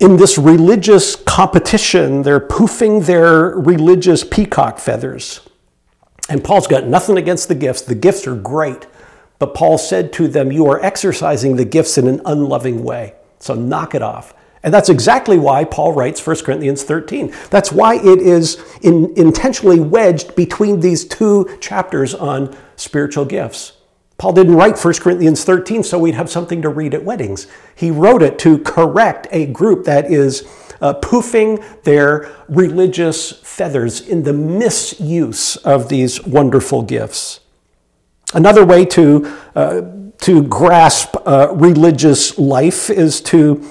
in 0.00 0.16
this 0.16 0.36
religious 0.38 1.14
competition, 1.14 2.22
they're 2.22 2.40
poofing 2.40 3.06
their 3.06 3.50
religious 3.50 4.24
peacock 4.24 4.80
feathers. 4.80 5.40
And 6.28 6.42
Paul's 6.42 6.66
got 6.66 6.86
nothing 6.86 7.16
against 7.16 7.48
the 7.48 7.54
gifts. 7.54 7.82
The 7.82 7.94
gifts 7.94 8.26
are 8.26 8.36
great. 8.36 8.86
But 9.38 9.54
Paul 9.54 9.76
said 9.76 10.12
to 10.14 10.28
them, 10.28 10.52
You 10.52 10.68
are 10.68 10.82
exercising 10.82 11.56
the 11.56 11.64
gifts 11.64 11.98
in 11.98 12.06
an 12.06 12.20
unloving 12.24 12.84
way. 12.84 13.14
So 13.40 13.54
knock 13.54 13.94
it 13.94 14.02
off. 14.02 14.34
And 14.62 14.72
that's 14.72 14.88
exactly 14.88 15.38
why 15.38 15.64
Paul 15.64 15.92
writes 15.92 16.24
1 16.24 16.36
Corinthians 16.44 16.84
13. 16.84 17.34
That's 17.50 17.72
why 17.72 17.96
it 17.96 18.20
is 18.20 18.62
in, 18.82 19.12
intentionally 19.16 19.80
wedged 19.80 20.36
between 20.36 20.78
these 20.78 21.04
two 21.04 21.56
chapters 21.60 22.14
on 22.14 22.56
spiritual 22.76 23.24
gifts. 23.24 23.72
Paul 24.18 24.34
didn't 24.34 24.54
write 24.54 24.78
1 24.78 24.94
Corinthians 24.94 25.42
13 25.42 25.82
so 25.82 25.98
we'd 25.98 26.14
have 26.14 26.30
something 26.30 26.62
to 26.62 26.68
read 26.68 26.94
at 26.94 27.04
weddings. 27.04 27.48
He 27.74 27.90
wrote 27.90 28.22
it 28.22 28.38
to 28.40 28.58
correct 28.58 29.26
a 29.32 29.46
group 29.46 29.84
that 29.86 30.08
is 30.08 30.48
uh, 30.82 30.92
poofing 30.94 31.64
their 31.84 32.30
religious 32.48 33.32
feathers 33.32 34.00
in 34.00 34.24
the 34.24 34.32
misuse 34.32 35.56
of 35.56 35.88
these 35.88 36.22
wonderful 36.26 36.82
gifts. 36.82 37.40
Another 38.34 38.64
way 38.64 38.84
to, 38.86 39.32
uh, 39.54 39.82
to 40.18 40.42
grasp 40.42 41.16
uh, 41.24 41.54
religious 41.54 42.38
life 42.38 42.90
is 42.90 43.20
to 43.22 43.64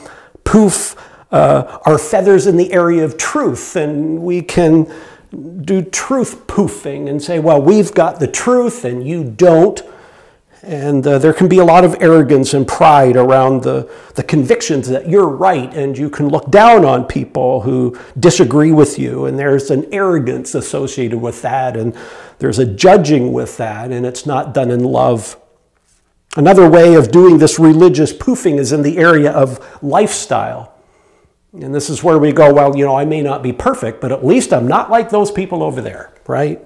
poof 0.43 0.95
uh, 1.31 1.79
our 1.85 1.97
feathers 1.97 2.47
in 2.47 2.57
the 2.57 2.71
area 2.73 3.03
of 3.03 3.17
truth, 3.17 3.75
and 3.75 4.21
we 4.21 4.41
can 4.41 4.91
do 5.61 5.81
truth 5.81 6.45
poofing 6.47 7.09
and 7.09 7.21
say, 7.21 7.39
well, 7.39 7.61
we've 7.61 7.93
got 7.93 8.19
the 8.19 8.27
truth 8.27 8.83
and 8.83 9.07
you 9.07 9.23
don't. 9.23 9.81
And 10.63 11.05
uh, 11.07 11.17
there 11.17 11.33
can 11.33 11.47
be 11.47 11.57
a 11.57 11.65
lot 11.65 11.83
of 11.83 11.95
arrogance 11.99 12.53
and 12.53 12.67
pride 12.67 13.15
around 13.15 13.63
the, 13.63 13.91
the 14.13 14.21
convictions 14.21 14.87
that 14.89 15.09
you're 15.09 15.27
right, 15.27 15.73
and 15.73 15.97
you 15.97 16.07
can 16.09 16.29
look 16.29 16.51
down 16.51 16.85
on 16.85 17.05
people 17.05 17.61
who 17.61 17.97
disagree 18.19 18.71
with 18.71 18.99
you. 18.99 19.25
And 19.25 19.39
there's 19.39 19.71
an 19.71 19.91
arrogance 19.91 20.53
associated 20.53 21.19
with 21.19 21.41
that, 21.41 21.75
and 21.75 21.97
there's 22.37 22.59
a 22.59 22.65
judging 22.65 23.33
with 23.33 23.57
that, 23.57 23.91
and 23.91 24.05
it's 24.05 24.27
not 24.27 24.53
done 24.53 24.69
in 24.69 24.83
love. 24.83 25.35
Another 26.37 26.69
way 26.69 26.93
of 26.93 27.11
doing 27.11 27.39
this 27.39 27.57
religious 27.57 28.13
poofing 28.13 28.59
is 28.59 28.71
in 28.71 28.83
the 28.83 28.99
area 28.99 29.31
of 29.31 29.83
lifestyle. 29.83 30.73
And 31.53 31.75
this 31.75 31.89
is 31.89 32.03
where 32.03 32.17
we 32.17 32.31
go, 32.31 32.53
well, 32.53 32.77
you 32.77 32.85
know, 32.85 32.95
I 32.95 33.03
may 33.03 33.21
not 33.21 33.43
be 33.43 33.51
perfect, 33.51 33.99
but 33.99 34.11
at 34.11 34.23
least 34.23 34.53
I'm 34.53 34.67
not 34.67 34.89
like 34.89 35.09
those 35.09 35.31
people 35.31 35.63
over 35.63 35.81
there, 35.81 36.13
right? 36.27 36.61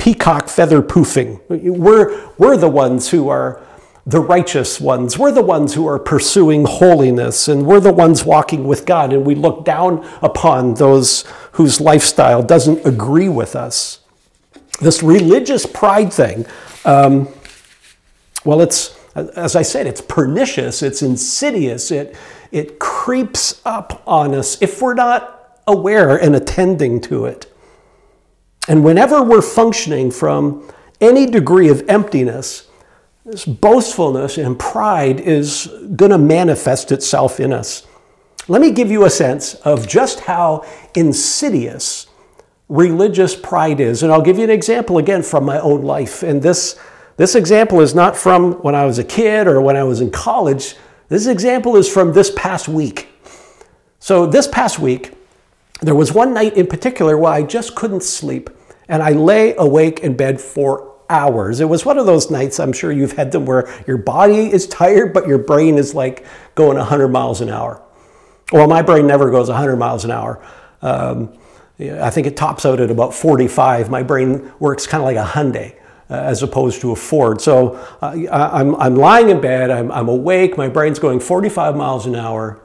Peacock 0.00 0.48
feather 0.48 0.80
poofing. 0.80 1.38
We're, 1.50 2.32
we're 2.38 2.56
the 2.56 2.70
ones 2.70 3.10
who 3.10 3.28
are 3.28 3.60
the 4.06 4.18
righteous 4.18 4.80
ones. 4.80 5.18
We're 5.18 5.30
the 5.30 5.42
ones 5.42 5.74
who 5.74 5.86
are 5.86 5.98
pursuing 5.98 6.64
holiness, 6.64 7.48
and 7.48 7.66
we're 7.66 7.80
the 7.80 7.92
ones 7.92 8.24
walking 8.24 8.66
with 8.66 8.86
God, 8.86 9.12
and 9.12 9.26
we 9.26 9.34
look 9.34 9.66
down 9.66 10.08
upon 10.22 10.72
those 10.72 11.26
whose 11.52 11.82
lifestyle 11.82 12.42
doesn't 12.42 12.86
agree 12.86 13.28
with 13.28 13.54
us. 13.54 14.00
This 14.80 15.02
religious 15.02 15.66
pride 15.66 16.10
thing, 16.10 16.46
um, 16.86 17.28
well, 18.42 18.62
it's, 18.62 18.98
as 19.14 19.54
I 19.54 19.60
said, 19.60 19.86
it's 19.86 20.00
pernicious, 20.00 20.82
it's 20.82 21.02
insidious, 21.02 21.90
it, 21.90 22.16
it 22.50 22.78
creeps 22.78 23.60
up 23.66 24.02
on 24.06 24.34
us 24.34 24.62
if 24.62 24.80
we're 24.80 24.94
not 24.94 25.60
aware 25.66 26.16
and 26.16 26.34
attending 26.34 27.02
to 27.02 27.26
it. 27.26 27.49
And 28.70 28.84
whenever 28.84 29.20
we're 29.20 29.42
functioning 29.42 30.12
from 30.12 30.64
any 31.00 31.26
degree 31.26 31.68
of 31.70 31.82
emptiness, 31.88 32.68
this 33.24 33.44
boastfulness 33.44 34.38
and 34.38 34.56
pride 34.56 35.18
is 35.18 35.66
going 35.96 36.12
to 36.12 36.18
manifest 36.18 36.92
itself 36.92 37.40
in 37.40 37.52
us. 37.52 37.84
Let 38.46 38.60
me 38.60 38.70
give 38.70 38.88
you 38.88 39.04
a 39.04 39.10
sense 39.10 39.54
of 39.54 39.88
just 39.88 40.20
how 40.20 40.64
insidious 40.94 42.06
religious 42.68 43.34
pride 43.34 43.80
is. 43.80 44.04
And 44.04 44.12
I'll 44.12 44.22
give 44.22 44.38
you 44.38 44.44
an 44.44 44.50
example 44.50 44.98
again 44.98 45.24
from 45.24 45.44
my 45.44 45.58
own 45.58 45.82
life. 45.82 46.22
And 46.22 46.40
this, 46.40 46.78
this 47.16 47.34
example 47.34 47.80
is 47.80 47.92
not 47.92 48.16
from 48.16 48.52
when 48.62 48.76
I 48.76 48.84
was 48.84 49.00
a 49.00 49.04
kid 49.04 49.48
or 49.48 49.60
when 49.60 49.74
I 49.74 49.82
was 49.82 50.00
in 50.00 50.12
college. 50.12 50.76
This 51.08 51.26
example 51.26 51.76
is 51.76 51.92
from 51.92 52.12
this 52.12 52.30
past 52.36 52.68
week. 52.68 53.08
So, 53.98 54.26
this 54.26 54.46
past 54.46 54.78
week, 54.78 55.12
there 55.82 55.96
was 55.96 56.12
one 56.12 56.32
night 56.32 56.54
in 56.56 56.68
particular 56.68 57.18
where 57.18 57.32
I 57.32 57.42
just 57.42 57.74
couldn't 57.74 58.04
sleep, 58.04 58.48
and 58.90 59.02
I 59.02 59.12
lay 59.12 59.54
awake 59.56 60.00
in 60.00 60.16
bed 60.16 60.40
for 60.40 60.96
hours. 61.08 61.60
It 61.60 61.68
was 61.68 61.86
one 61.86 61.96
of 61.96 62.06
those 62.06 62.30
nights, 62.30 62.58
I'm 62.58 62.72
sure 62.72 62.90
you've 62.90 63.12
had 63.12 63.32
them, 63.32 63.46
where 63.46 63.72
your 63.86 63.96
body 63.96 64.52
is 64.52 64.66
tired, 64.66 65.14
but 65.14 65.26
your 65.28 65.38
brain 65.38 65.78
is 65.78 65.94
like 65.94 66.26
going 66.56 66.76
100 66.76 67.08
miles 67.08 67.40
an 67.40 67.50
hour. 67.50 67.80
Well, 68.52 68.66
my 68.66 68.82
brain 68.82 69.06
never 69.06 69.30
goes 69.30 69.48
100 69.48 69.76
miles 69.76 70.04
an 70.04 70.10
hour. 70.10 70.44
Um, 70.82 71.38
I 71.78 72.10
think 72.10 72.26
it 72.26 72.36
tops 72.36 72.66
out 72.66 72.80
at 72.80 72.90
about 72.90 73.14
45. 73.14 73.90
My 73.90 74.02
brain 74.02 74.52
works 74.58 74.86
kind 74.86 75.00
of 75.00 75.06
like 75.06 75.16
a 75.16 75.24
Hyundai. 75.24 75.76
Uh, 76.10 76.14
as 76.14 76.42
opposed 76.42 76.80
to 76.80 76.90
a 76.90 76.96
Ford. 76.96 77.40
So 77.40 77.76
uh, 78.02 78.26
I'm, 78.32 78.74
I'm 78.74 78.96
lying 78.96 79.28
in 79.28 79.40
bed, 79.40 79.70
I'm, 79.70 79.92
I'm 79.92 80.08
awake, 80.08 80.58
my 80.58 80.68
brain's 80.68 80.98
going 80.98 81.20
45 81.20 81.76
miles 81.76 82.04
an 82.04 82.16
hour, 82.16 82.60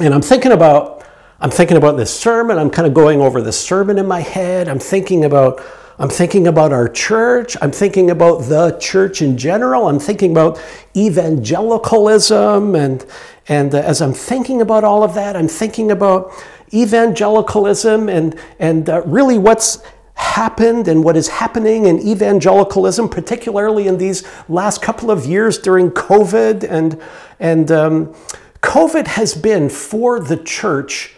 and 0.00 0.12
I'm 0.12 0.20
thinking 0.20 0.50
about 0.50 1.01
I'm 1.42 1.50
thinking 1.50 1.76
about 1.76 1.96
this 1.96 2.16
sermon. 2.16 2.56
I'm 2.56 2.70
kind 2.70 2.86
of 2.86 2.94
going 2.94 3.20
over 3.20 3.42
the 3.42 3.50
sermon 3.50 3.98
in 3.98 4.06
my 4.06 4.20
head. 4.20 4.68
I'm 4.68 4.78
thinking 4.78 5.24
about 5.24 5.60
I'm 5.98 6.08
thinking 6.08 6.46
about 6.46 6.72
our 6.72 6.88
church. 6.88 7.56
I'm 7.60 7.72
thinking 7.72 8.10
about 8.10 8.42
the 8.42 8.78
church 8.80 9.22
in 9.22 9.36
general. 9.36 9.88
I'm 9.88 9.98
thinking 9.98 10.30
about 10.30 10.62
evangelicalism 10.96 12.76
and 12.76 13.04
and 13.48 13.74
uh, 13.74 13.78
as 13.78 14.00
I'm 14.00 14.12
thinking 14.12 14.60
about 14.60 14.84
all 14.84 15.02
of 15.02 15.14
that, 15.14 15.34
I'm 15.34 15.48
thinking 15.48 15.90
about 15.90 16.30
evangelicalism 16.72 18.08
and 18.08 18.38
and 18.60 18.88
uh, 18.88 19.02
really 19.04 19.36
what's 19.36 19.82
happened 20.14 20.86
and 20.86 21.02
what 21.02 21.16
is 21.16 21.26
happening 21.26 21.86
in 21.86 21.98
evangelicalism, 21.98 23.08
particularly 23.08 23.88
in 23.88 23.98
these 23.98 24.22
last 24.48 24.80
couple 24.80 25.10
of 25.10 25.26
years 25.26 25.58
during 25.58 25.90
COVID 25.90 26.62
and 26.62 27.02
and 27.40 27.72
um, 27.72 28.14
COVID 28.62 29.08
has 29.08 29.34
been 29.34 29.68
for 29.68 30.20
the 30.20 30.36
church 30.36 31.16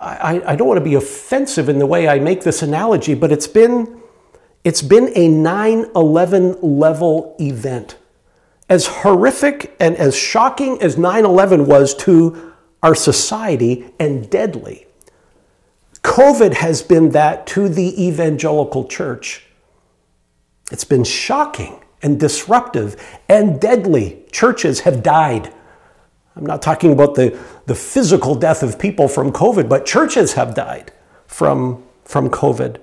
I, 0.00 0.52
I 0.52 0.56
don't 0.56 0.66
want 0.66 0.78
to 0.78 0.84
be 0.84 0.94
offensive 0.94 1.68
in 1.68 1.78
the 1.78 1.86
way 1.86 2.08
I 2.08 2.18
make 2.18 2.42
this 2.42 2.62
analogy, 2.62 3.14
but 3.14 3.30
it's 3.30 3.46
been, 3.46 4.00
it's 4.64 4.80
been 4.80 5.12
a 5.14 5.28
9 5.28 5.90
11 5.94 6.56
level 6.62 7.36
event. 7.38 7.96
As 8.68 8.86
horrific 8.86 9.76
and 9.78 9.96
as 9.96 10.16
shocking 10.16 10.80
as 10.80 10.96
9 10.96 11.24
11 11.24 11.66
was 11.66 11.94
to 11.96 12.54
our 12.82 12.94
society 12.94 13.92
and 13.98 14.30
deadly, 14.30 14.86
COVID 16.02 16.54
has 16.54 16.80
been 16.80 17.10
that 17.10 17.46
to 17.48 17.68
the 17.68 18.06
evangelical 18.06 18.86
church. 18.86 19.44
It's 20.72 20.84
been 20.84 21.04
shocking 21.04 21.84
and 22.00 22.18
disruptive 22.18 22.96
and 23.28 23.60
deadly. 23.60 24.24
Churches 24.32 24.80
have 24.80 25.02
died. 25.02 25.52
I'm 26.36 26.46
not 26.46 26.62
talking 26.62 26.92
about 26.92 27.14
the, 27.14 27.38
the 27.66 27.74
physical 27.74 28.34
death 28.34 28.62
of 28.62 28.78
people 28.78 29.08
from 29.08 29.32
COVID, 29.32 29.68
but 29.68 29.84
churches 29.84 30.34
have 30.34 30.54
died 30.54 30.92
from, 31.26 31.82
from 32.04 32.30
COVID. 32.30 32.80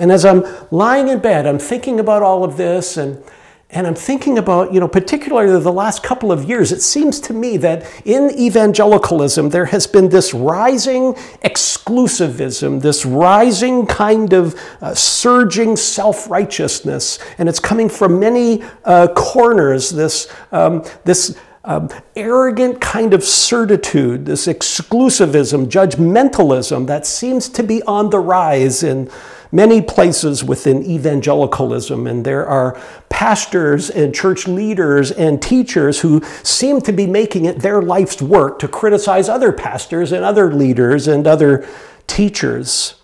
And 0.00 0.12
as 0.12 0.24
I'm 0.24 0.44
lying 0.70 1.08
in 1.08 1.18
bed, 1.18 1.46
I'm 1.46 1.58
thinking 1.58 2.00
about 2.00 2.22
all 2.22 2.44
of 2.44 2.56
this, 2.56 2.96
and, 2.96 3.22
and 3.70 3.86
I'm 3.86 3.94
thinking 3.94 4.38
about, 4.38 4.72
you 4.72 4.80
know, 4.80 4.88
particularly 4.88 5.60
the 5.60 5.72
last 5.72 6.02
couple 6.02 6.32
of 6.32 6.44
years, 6.44 6.72
it 6.72 6.80
seems 6.80 7.20
to 7.20 7.34
me 7.34 7.58
that 7.58 7.84
in 8.06 8.30
evangelicalism, 8.30 9.50
there 9.50 9.66
has 9.66 9.86
been 9.86 10.08
this 10.08 10.32
rising 10.32 11.14
exclusivism, 11.44 12.80
this 12.80 13.04
rising 13.04 13.86
kind 13.86 14.32
of 14.32 14.58
uh, 14.80 14.94
surging 14.94 15.76
self 15.76 16.30
righteousness. 16.30 17.18
And 17.36 17.48
it's 17.48 17.60
coming 17.60 17.88
from 17.88 18.18
many 18.18 18.62
uh, 18.84 19.08
corners, 19.08 19.90
this, 19.90 20.32
um, 20.50 20.84
this 21.04 21.36
um, 21.68 21.90
arrogant 22.16 22.80
kind 22.80 23.12
of 23.12 23.22
certitude, 23.22 24.24
this 24.24 24.46
exclusivism, 24.46 25.68
judgmentalism 25.68 26.86
that 26.86 27.04
seems 27.06 27.50
to 27.50 27.62
be 27.62 27.82
on 27.82 28.08
the 28.08 28.18
rise 28.18 28.82
in 28.82 29.10
many 29.52 29.82
places 29.82 30.42
within 30.42 30.82
evangelicalism, 30.82 32.06
and 32.06 32.24
there 32.24 32.46
are 32.46 32.80
pastors 33.10 33.90
and 33.90 34.14
church 34.14 34.48
leaders 34.48 35.10
and 35.10 35.42
teachers 35.42 36.00
who 36.00 36.22
seem 36.42 36.80
to 36.80 36.92
be 36.92 37.06
making 37.06 37.44
it 37.44 37.58
their 37.58 37.82
life's 37.82 38.22
work 38.22 38.58
to 38.58 38.66
criticize 38.66 39.28
other 39.28 39.52
pastors 39.52 40.10
and 40.10 40.24
other 40.24 40.52
leaders 40.52 41.06
and 41.06 41.26
other 41.26 41.68
teachers. 42.06 42.97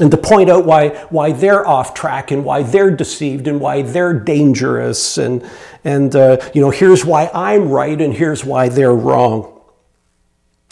And 0.00 0.10
to 0.12 0.16
point 0.16 0.48
out 0.48 0.64
why, 0.64 0.90
why 1.10 1.32
they're 1.32 1.66
off 1.66 1.92
track 1.92 2.30
and 2.30 2.44
why 2.44 2.62
they're 2.62 2.90
deceived 2.90 3.48
and 3.48 3.60
why 3.60 3.82
they're 3.82 4.14
dangerous. 4.14 5.18
And, 5.18 5.44
and 5.82 6.14
uh, 6.14 6.38
you 6.54 6.60
know, 6.60 6.70
here's 6.70 7.04
why 7.04 7.30
I'm 7.34 7.68
right 7.68 8.00
and 8.00 8.14
here's 8.14 8.44
why 8.44 8.68
they're 8.68 8.94
wrong. 8.94 9.60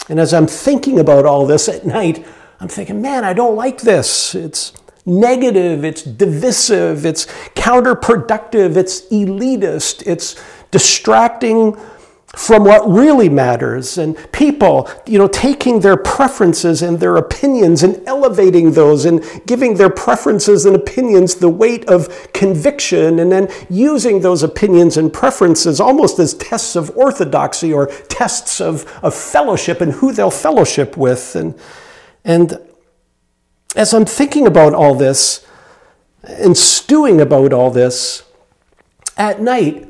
And 0.08 0.20
as 0.20 0.32
I'm 0.32 0.46
thinking 0.46 1.00
about 1.00 1.26
all 1.26 1.46
this 1.46 1.68
at 1.68 1.84
night, 1.84 2.24
I'm 2.60 2.68
thinking, 2.68 3.02
man, 3.02 3.24
I 3.24 3.32
don't 3.32 3.56
like 3.56 3.80
this. 3.80 4.34
It's 4.34 4.72
negative, 5.04 5.84
it's 5.84 6.02
divisive, 6.02 7.04
it's 7.06 7.26
counterproductive, 7.54 8.76
it's 8.76 9.02
elitist, 9.08 10.06
it's 10.06 10.36
distracting 10.70 11.76
from 12.36 12.64
what 12.64 12.86
really 12.88 13.30
matters. 13.30 13.96
And 13.96 14.14
people 14.30 14.88
you 15.06 15.18
know 15.18 15.26
taking 15.26 15.80
their 15.80 15.96
preferences 15.96 16.82
and 16.82 17.00
their 17.00 17.16
opinions 17.16 17.82
and 17.82 18.06
elevating 18.06 18.72
those 18.72 19.06
and 19.06 19.24
giving 19.46 19.74
their 19.74 19.88
preferences 19.88 20.66
and 20.66 20.76
opinions 20.76 21.36
the 21.36 21.48
weight 21.48 21.88
of 21.88 22.32
conviction 22.34 23.18
and 23.18 23.32
then 23.32 23.48
using 23.70 24.20
those 24.20 24.42
opinions 24.42 24.98
and 24.98 25.12
preferences 25.12 25.80
almost 25.80 26.18
as 26.18 26.34
tests 26.34 26.76
of 26.76 26.94
orthodoxy 26.96 27.72
or 27.72 27.86
tests 28.08 28.60
of, 28.60 28.86
of 29.02 29.14
fellowship 29.14 29.80
and 29.80 29.94
who 29.94 30.12
they'll 30.12 30.30
fellowship 30.30 30.96
with. 30.96 31.34
And 31.34 31.58
and 32.22 32.58
as 33.74 33.94
I'm 33.94 34.04
thinking 34.04 34.46
about 34.46 34.74
all 34.74 34.94
this 34.94 35.46
and 36.22 36.56
stewing 36.56 37.20
about 37.20 37.52
all 37.52 37.70
this, 37.70 38.24
at 39.16 39.40
night, 39.40 39.88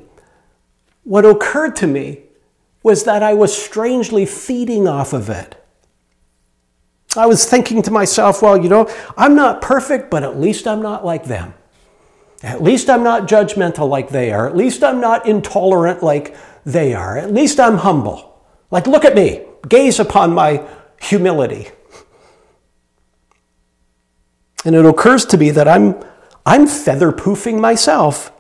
what 1.03 1.25
occurred 1.25 1.75
to 1.77 1.87
me 1.87 2.26
was 2.87 3.03
that 3.03 3.21
I 3.21 3.35
was 3.35 3.53
strangely 3.53 4.25
feeding 4.25 4.87
off 4.87 5.13
of 5.13 5.29
it. 5.29 5.61
I 7.17 7.27
was 7.27 7.45
thinking 7.45 7.83
to 7.83 7.91
myself, 7.91 8.43
well, 8.43 8.57
you 8.57 8.69
know, 8.69 8.89
I'm 9.17 9.35
not 9.35 9.61
perfect, 9.61 10.09
but 10.09 10.23
at 10.23 10.39
least 10.39 10.69
I'm 10.69 10.81
not 10.83 11.05
like 11.05 11.25
them. 11.25 11.53
At 12.45 12.63
least 12.63 12.89
I'm 12.89 13.03
not 13.03 13.27
judgmental 13.27 13.89
like 13.89 14.11
they 14.11 14.31
are. 14.31 14.47
At 14.47 14.57
least 14.57 14.85
I'm 14.85 15.01
not 15.01 15.27
intolerant 15.27 16.01
like 16.01 16.37
they 16.65 16.95
are. 16.95 17.19
At 17.19 17.33
least 17.33 17.59
I'm 17.59 17.79
humble. 17.79 18.41
Like, 18.71 18.87
look 18.87 19.05
at 19.05 19.17
me. 19.17 19.45
Gaze 19.69 19.99
upon 19.99 20.33
my 20.33 20.65
humility. 21.03 21.71
And 24.65 24.77
it 24.77 24.87
occurs 24.87 25.25
to 25.27 25.37
me 25.37 25.51
that 25.51 25.67
I'm, 25.67 26.01
I'm 26.47 26.69
feather 26.69 27.11
poofing 27.11 27.59
myself. 27.59 28.31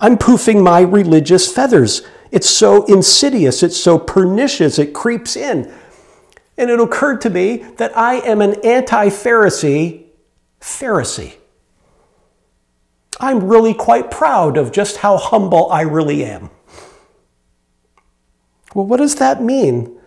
I'm 0.00 0.16
poofing 0.16 0.62
my 0.62 0.80
religious 0.80 1.52
feathers. 1.52 2.00
It's 2.32 2.48
so 2.48 2.84
insidious, 2.86 3.62
it's 3.62 3.76
so 3.76 3.98
pernicious, 3.98 4.78
it 4.78 4.94
creeps 4.94 5.36
in. 5.36 5.72
And 6.56 6.70
it 6.70 6.80
occurred 6.80 7.20
to 7.20 7.30
me 7.30 7.58
that 7.76 7.96
I 7.96 8.14
am 8.16 8.40
an 8.40 8.54
anti 8.64 9.08
Pharisee 9.08 10.06
Pharisee. 10.60 11.34
I'm 13.20 13.44
really 13.44 13.74
quite 13.74 14.10
proud 14.10 14.56
of 14.56 14.72
just 14.72 14.98
how 14.98 15.18
humble 15.18 15.70
I 15.70 15.82
really 15.82 16.24
am. 16.24 16.50
Well, 18.74 18.86
what 18.86 18.96
does 18.96 19.16
that 19.16 19.42
mean? 19.42 19.98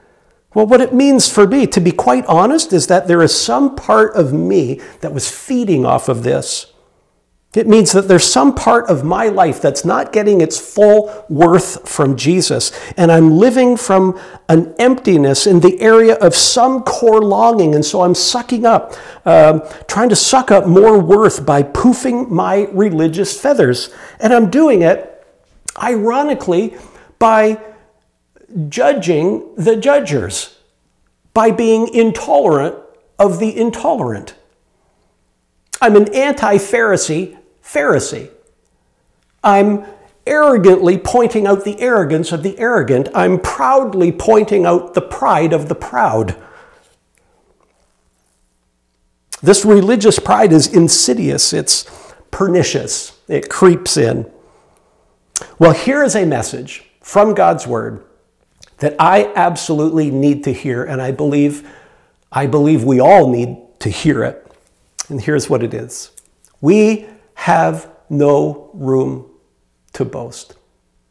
Well, 0.56 0.66
what 0.66 0.82
it 0.82 0.94
means 0.94 1.30
for 1.30 1.46
me, 1.46 1.68
to 1.68 1.80
be 1.80 1.92
quite 1.92 2.26
honest, 2.26 2.74
is 2.74 2.88
that 2.88 3.08
there 3.08 3.22
is 3.22 3.40
some 3.40 3.76
part 3.76 4.16
of 4.16 4.34
me 4.34 4.82
that 5.02 5.14
was 5.14 5.30
feeding 5.30 5.86
off 5.86 6.10
of 6.10 6.24
this. 6.24 6.74
It 7.56 7.68
means 7.68 7.92
that 7.94 8.08
there's 8.08 8.26
some 8.26 8.54
part 8.54 8.90
of 8.90 9.04
my 9.04 9.28
life 9.28 9.62
that's 9.62 9.86
not 9.86 10.12
getting 10.12 10.42
its 10.42 10.60
full 10.60 11.26
worth 11.30 11.88
from 11.88 12.18
Jesus. 12.18 12.72
And 12.98 13.12
I'm 13.12 13.38
living 13.38 13.78
from 13.78 14.20
an 14.50 14.76
emptiness 14.78 15.48
in 15.48 15.62
the 15.62 15.80
area 15.80 16.16
of 16.16 16.36
some 16.36 16.84
core 16.84 17.22
longing. 17.22 17.74
And 17.76 17.86
so 17.86 18.02
I'm 18.02 18.16
sucking 18.16 18.66
up, 18.66 18.94
um, 19.26 19.62
trying 19.88 20.10
to 20.10 20.16
suck 20.16 20.52
up 20.52 20.68
more 20.68 21.00
worth 21.00 21.46
by 21.46 21.64
poofing 21.64 22.30
my 22.30 22.68
religious 22.72 23.40
feathers. 23.40 23.94
And 24.20 24.34
I'm 24.34 24.50
doing 24.50 24.82
it, 24.82 25.26
ironically, 25.82 26.76
by 27.20 27.60
judging 28.70 29.56
the 29.56 29.76
judgers 29.76 30.60
by 31.34 31.52
being 31.52 31.94
intolerant 31.94 32.76
of 33.20 33.40
the 33.40 33.56
intolerant. 33.56 34.36
I'm 35.82 35.96
an 35.96 36.14
anti 36.14 36.56
Pharisee 36.56 37.38
Pharisee. 37.66 38.30
I'm 39.44 39.86
arrogantly 40.28 40.98
pointing 40.98 41.46
out 41.46 41.66
the 41.66 41.80
arrogance 41.80 42.32
of 42.32 42.44
the 42.44 42.58
arrogant. 42.60 43.10
I'm 43.14 43.40
proudly 43.40 44.12
pointing 44.12 44.66
out 44.66 44.94
the 44.94 45.02
pride 45.02 45.54
of 45.54 45.68
the 45.68 45.76
proud. 45.76 46.36
This 49.42 49.66
religious 49.66 50.18
pride 50.18 50.52
is 50.52 50.74
insidious, 50.74 51.54
it's 51.54 51.86
pernicious, 52.32 53.20
it 53.28 53.50
creeps 53.50 53.98
in. 53.98 54.32
Well, 55.60 55.74
here 55.74 56.04
is 56.04 56.16
a 56.16 56.26
message 56.26 56.86
from 57.02 57.36
God's 57.36 57.68
Word 57.68 58.04
that 58.78 58.96
I 59.00 59.32
absolutely 59.36 60.10
need 60.10 60.44
to 60.46 60.54
hear, 60.54 60.84
and 60.84 61.02
I 61.02 61.12
believe, 61.12 61.70
I 62.32 62.48
believe 62.48 62.84
we 62.84 63.00
all 63.00 63.30
need 63.30 63.58
to 63.80 63.90
hear 63.90 64.24
it. 64.24 64.42
And 65.10 65.22
here's 65.22 65.50
what 65.50 65.62
it 65.62 65.74
is 65.74 66.12
We 66.60 67.08
have 67.36 67.90
no 68.10 68.70
room 68.74 69.30
to 69.94 70.06
boast. 70.06 70.56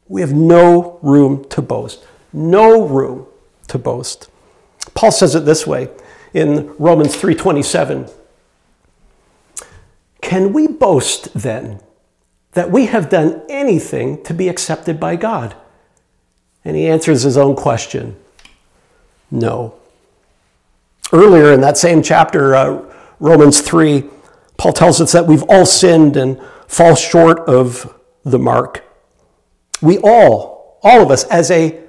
We 0.09 0.21
have 0.21 0.33
no 0.33 0.99
room 1.03 1.45
to 1.51 1.63
boast. 1.63 2.05
No 2.33 2.87
room 2.87 3.27
to 3.69 3.79
boast. 3.79 4.29
Paul 4.95 5.13
says 5.13 5.35
it 5.35 5.45
this 5.45 5.67
way 5.67 5.89
in 6.33 6.75
Romans 6.79 7.17
3:27. 7.17 8.11
Can 10.21 10.53
we 10.53 10.67
boast 10.67 11.33
then 11.35 11.81
that 12.53 12.71
we 12.71 12.87
have 12.87 13.09
done 13.09 13.43
anything 13.49 14.23
to 14.25 14.35
be 14.35 14.49
accepted 14.49 14.99
by 14.99 15.17
God? 15.17 15.55
And 16.65 16.77
he 16.77 16.87
answers 16.87 17.23
his 17.23 17.37
own 17.37 17.57
question 17.57 18.17
no. 19.35 19.75
Earlier 21.13 21.53
in 21.53 21.61
that 21.61 21.77
same 21.77 22.03
chapter, 22.03 22.55
uh, 22.55 22.83
Romans 23.19 23.61
3, 23.61 24.05
Paul 24.57 24.73
tells 24.73 25.01
us 25.01 25.13
that 25.13 25.27
we've 25.27 25.43
all 25.45 25.67
sinned 25.67 26.17
and 26.17 26.41
fall 26.69 26.95
short 26.95 27.41
of 27.41 27.99
the 28.25 28.39
mark. 28.39 28.85
We 29.83 29.99
all, 29.99 30.79
all 30.83 31.03
of 31.03 31.11
us, 31.11 31.25
as 31.25 31.51
a 31.51 31.85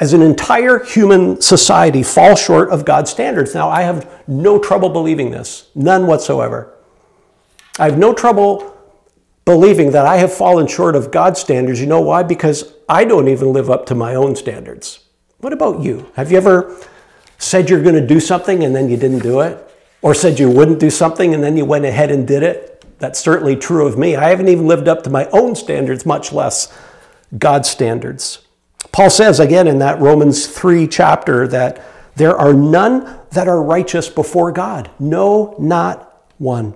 as 0.00 0.12
an 0.12 0.22
entire 0.22 0.84
human 0.84 1.40
society, 1.40 2.04
fall 2.04 2.36
short 2.36 2.70
of 2.70 2.84
God's 2.84 3.10
standards. 3.10 3.52
Now, 3.52 3.68
I 3.68 3.82
have 3.82 4.08
no 4.28 4.58
trouble 4.58 4.90
believing 4.90 5.32
this, 5.32 5.68
none 5.74 6.06
whatsoever. 6.06 6.72
I 7.80 7.86
have 7.86 7.98
no 7.98 8.14
trouble 8.14 8.76
believing 9.44 9.90
that 9.92 10.06
I 10.06 10.18
have 10.18 10.32
fallen 10.32 10.66
short 10.66 10.94
of 10.94 11.10
God's 11.10 11.40
standards. 11.40 11.80
You 11.80 11.86
know 11.86 12.00
why? 12.00 12.22
Because 12.22 12.74
I 12.88 13.04
don't 13.04 13.28
even 13.28 13.52
live 13.52 13.70
up 13.70 13.86
to 13.86 13.94
my 13.94 14.14
own 14.14 14.36
standards. 14.36 15.00
What 15.38 15.52
about 15.52 15.80
you? 15.80 16.10
Have 16.14 16.30
you 16.30 16.36
ever 16.36 16.76
said 17.38 17.70
you're 17.70 17.82
going 17.82 17.94
to 17.94 18.06
do 18.06 18.20
something 18.20 18.62
and 18.62 18.74
then 18.74 18.88
you 18.88 18.96
didn't 18.96 19.20
do 19.20 19.40
it? 19.40 19.67
Or 20.00 20.14
said 20.14 20.38
you 20.38 20.50
wouldn't 20.50 20.78
do 20.78 20.90
something 20.90 21.34
and 21.34 21.42
then 21.42 21.56
you 21.56 21.64
went 21.64 21.84
ahead 21.84 22.10
and 22.10 22.26
did 22.26 22.42
it? 22.42 22.84
That's 22.98 23.18
certainly 23.18 23.56
true 23.56 23.86
of 23.86 23.98
me. 23.98 24.16
I 24.16 24.30
haven't 24.30 24.48
even 24.48 24.66
lived 24.66 24.88
up 24.88 25.02
to 25.04 25.10
my 25.10 25.26
own 25.26 25.54
standards, 25.54 26.06
much 26.06 26.32
less 26.32 26.72
God's 27.36 27.68
standards. 27.68 28.46
Paul 28.92 29.10
says 29.10 29.40
again 29.40 29.66
in 29.66 29.78
that 29.78 30.00
Romans 30.00 30.46
3 30.46 30.86
chapter 30.86 31.46
that 31.48 31.82
there 32.16 32.36
are 32.36 32.52
none 32.52 33.18
that 33.30 33.48
are 33.48 33.62
righteous 33.62 34.08
before 34.08 34.50
God. 34.50 34.90
No, 34.98 35.54
not 35.58 36.26
one. 36.38 36.74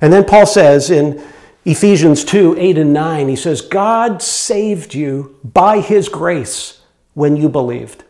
And 0.00 0.12
then 0.12 0.24
Paul 0.24 0.46
says 0.46 0.90
in 0.90 1.22
Ephesians 1.64 2.24
2 2.24 2.56
8 2.58 2.78
and 2.78 2.92
9, 2.92 3.28
he 3.28 3.36
says, 3.36 3.60
God 3.60 4.22
saved 4.22 4.94
you 4.94 5.38
by 5.44 5.80
his 5.80 6.08
grace 6.08 6.80
when 7.14 7.36
you 7.36 7.48
believed. 7.48 8.04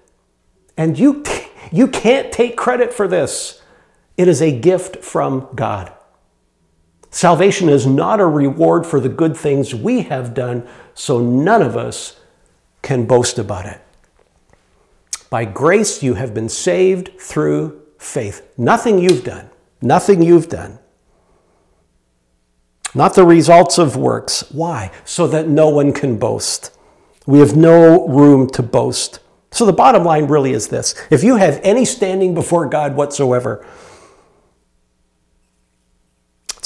And 0.77 0.99
you, 0.99 1.25
you 1.73 1.89
can't 1.89 2.33
take 2.33 2.57
credit 2.57 2.93
for 2.93 3.09
this, 3.09 3.63
it 4.17 4.29
is 4.29 4.41
a 4.41 4.59
gift 4.59 5.05
from 5.05 5.49
God. 5.55 5.93
Salvation 7.11 7.69
is 7.69 7.87
not 7.87 8.21
a 8.21 8.27
reward 8.27 8.85
for 8.85 9.01
the 9.01 9.09
good 9.09 9.37
things 9.37 9.75
we 9.75 10.03
have 10.03 10.35
done, 10.35 10.69
so 10.95 11.19
none 11.19 11.63
of 11.63 11.77
us 11.77 12.21
can 12.83 13.07
boast 13.07 13.39
about 13.39 13.67
it. 13.67 13.81
By 15.31 15.45
grace, 15.45 16.03
you 16.03 16.15
have 16.15 16.35
been 16.35 16.49
saved 16.49 17.19
through 17.19 17.83
faith. 17.99 18.47
Nothing 18.57 18.99
you've 18.99 19.25
done. 19.25 19.51
Nothing 19.81 20.23
you've 20.23 20.49
done. 20.49 20.79
Not 22.95 23.15
the 23.15 23.27
results 23.27 23.79
of 23.79 23.97
works. 23.97 24.51
Why? 24.51 24.91
So 25.05 25.27
that 25.27 25.49
no 25.49 25.69
one 25.69 25.93
can 25.93 26.19
boast. 26.19 26.77
We 27.27 27.41
have 27.41 27.57
no 27.57 28.07
room 28.09 28.49
to 28.51 28.63
boast. 28.63 29.21
So 29.51 29.67
the 29.67 29.73
bottom 29.73 30.05
line 30.05 30.27
really 30.27 30.53
is 30.53 30.69
this 30.69 30.95
if 31.11 31.25
you 31.25 31.37
have 31.37 31.61
any 31.63 31.85
standing 31.85 32.35
before 32.35 32.67
God 32.67 32.95
whatsoever, 32.95 33.67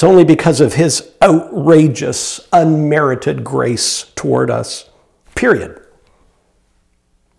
it's 0.01 0.05
only 0.05 0.25
because 0.25 0.63
of 0.63 0.73
his 0.73 1.13
outrageous, 1.21 2.49
unmerited 2.55 3.45
grace 3.45 4.05
toward 4.15 4.51
us. 4.51 4.89
Period. 5.35 5.79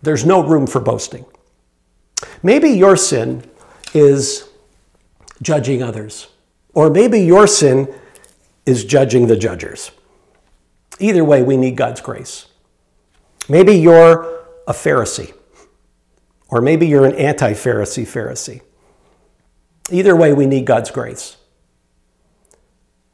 There's 0.00 0.24
no 0.24 0.46
room 0.46 0.68
for 0.68 0.80
boasting. 0.80 1.24
Maybe 2.40 2.68
your 2.68 2.96
sin 2.96 3.42
is 3.94 4.48
judging 5.42 5.82
others, 5.82 6.28
or 6.72 6.88
maybe 6.88 7.22
your 7.22 7.48
sin 7.48 7.92
is 8.64 8.84
judging 8.84 9.26
the 9.26 9.36
judgers. 9.36 9.90
Either 11.00 11.24
way, 11.24 11.42
we 11.42 11.56
need 11.56 11.74
God's 11.74 12.00
grace. 12.00 12.46
Maybe 13.48 13.72
you're 13.72 14.44
a 14.68 14.72
Pharisee, 14.72 15.34
or 16.48 16.60
maybe 16.60 16.86
you're 16.86 17.06
an 17.06 17.16
anti 17.16 17.54
Pharisee 17.54 18.06
Pharisee. 18.06 18.60
Either 19.90 20.14
way, 20.14 20.32
we 20.32 20.46
need 20.46 20.64
God's 20.64 20.92
grace. 20.92 21.38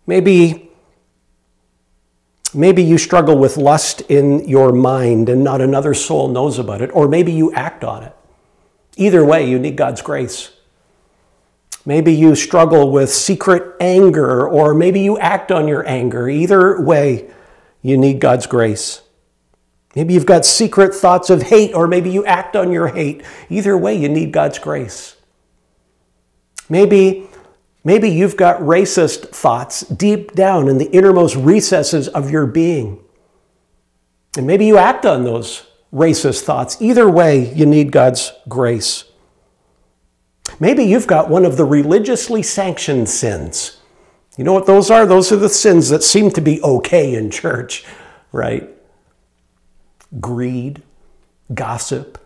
Maybe, 0.09 0.71
maybe 2.55 2.83
you 2.83 2.97
struggle 2.97 3.37
with 3.37 3.59
lust 3.59 4.01
in 4.09 4.49
your 4.49 4.73
mind 4.73 5.29
and 5.29 5.45
not 5.45 5.61
another 5.61 5.93
soul 5.93 6.29
knows 6.29 6.59
about 6.59 6.81
it, 6.81 6.89
or 6.95 7.09
maybe 7.09 7.31
you 7.31 7.53
act 7.53 7.85
on 7.85 8.05
it. 8.05 8.17
Either 8.97 9.23
way, 9.23 9.47
you 9.47 9.59
need 9.59 9.77
God's 9.77 10.01
grace. 10.01 10.53
Maybe 11.85 12.15
you 12.15 12.35
struggle 12.35 12.91
with 12.91 13.11
secret 13.11 13.77
anger, 13.81 14.49
or 14.49 14.73
maybe 14.73 15.01
you 15.01 15.19
act 15.19 15.53
on 15.53 15.69
your 15.69 15.87
anger. 15.87 16.27
Either 16.27 16.81
way, 16.81 17.29
you 17.83 17.99
need 17.99 18.19
God's 18.19 18.47
grace. 18.47 19.03
Maybe 19.95 20.15
you've 20.15 20.25
got 20.25 20.47
secret 20.47 20.95
thoughts 20.95 21.29
of 21.29 21.43
hate, 21.43 21.75
or 21.75 21.87
maybe 21.87 22.09
you 22.09 22.25
act 22.25 22.57
on 22.57 22.73
your 22.73 22.89
hate. 22.89 23.23
Either 23.51 23.77
way, 23.77 23.95
you 23.95 24.09
need 24.09 24.33
God's 24.33 24.59
grace. 24.59 25.17
Maybe 26.71 27.28
Maybe 27.89 28.11
you've 28.11 28.37
got 28.37 28.61
racist 28.61 29.31
thoughts 29.31 29.81
deep 29.81 30.35
down 30.35 30.69
in 30.69 30.77
the 30.77 30.91
innermost 30.91 31.37
recesses 31.37 32.07
of 32.07 32.31
your 32.31 32.45
being. 32.45 33.03
And 34.37 34.47
maybe 34.47 34.67
you 34.67 34.77
act 34.77 35.07
on 35.07 35.25
those 35.25 35.67
racist 35.91 36.43
thoughts. 36.43 36.83
Either 36.83 37.09
way, 37.09 37.51
you 37.55 37.65
need 37.65 37.91
God's 37.91 38.31
grace. 38.47 39.05
Maybe 40.61 40.85
you've 40.85 41.07
got 41.07 41.31
one 41.31 41.47
of 41.47 41.57
the 41.57 41.65
religiously 41.65 42.43
sanctioned 42.43 43.09
sins. 43.09 43.79
You 44.37 44.45
know 44.45 44.53
what 44.53 44.67
those 44.67 44.91
are? 44.91 45.07
Those 45.07 45.33
are 45.33 45.37
the 45.37 45.49
sins 45.49 45.89
that 45.89 46.03
seem 46.03 46.31
to 46.33 46.43
be 46.43 46.61
okay 46.61 47.15
in 47.15 47.31
church, 47.31 47.87
right? 48.33 48.69
Greed, 50.21 50.83
gossip, 51.55 52.19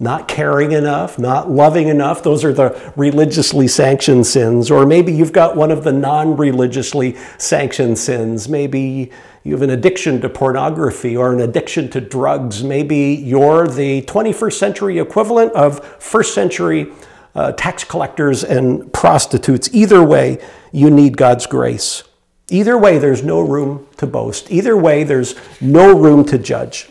not 0.00 0.28
caring 0.28 0.72
enough, 0.72 1.18
not 1.18 1.50
loving 1.50 1.88
enough. 1.88 2.22
Those 2.22 2.44
are 2.44 2.52
the 2.52 2.92
religiously 2.94 3.66
sanctioned 3.66 4.26
sins. 4.26 4.70
Or 4.70 4.86
maybe 4.86 5.12
you've 5.12 5.32
got 5.32 5.56
one 5.56 5.72
of 5.72 5.82
the 5.82 5.92
non 5.92 6.36
religiously 6.36 7.16
sanctioned 7.36 7.98
sins. 7.98 8.48
Maybe 8.48 9.10
you 9.42 9.52
have 9.52 9.62
an 9.62 9.70
addiction 9.70 10.20
to 10.20 10.28
pornography 10.28 11.16
or 11.16 11.32
an 11.32 11.40
addiction 11.40 11.90
to 11.90 12.00
drugs. 12.00 12.62
Maybe 12.62 13.14
you're 13.14 13.66
the 13.66 14.02
21st 14.02 14.52
century 14.52 14.98
equivalent 14.98 15.52
of 15.52 15.84
first 16.00 16.32
century 16.34 16.92
uh, 17.34 17.52
tax 17.52 17.82
collectors 17.82 18.44
and 18.44 18.92
prostitutes. 18.92 19.68
Either 19.72 20.02
way, 20.02 20.38
you 20.70 20.90
need 20.90 21.16
God's 21.16 21.46
grace. 21.46 22.04
Either 22.50 22.78
way, 22.78 22.98
there's 22.98 23.22
no 23.22 23.40
room 23.40 23.86
to 23.96 24.06
boast. 24.06 24.50
Either 24.50 24.76
way, 24.76 25.04
there's 25.04 25.34
no 25.60 25.96
room 25.96 26.24
to 26.24 26.38
judge. 26.38 26.88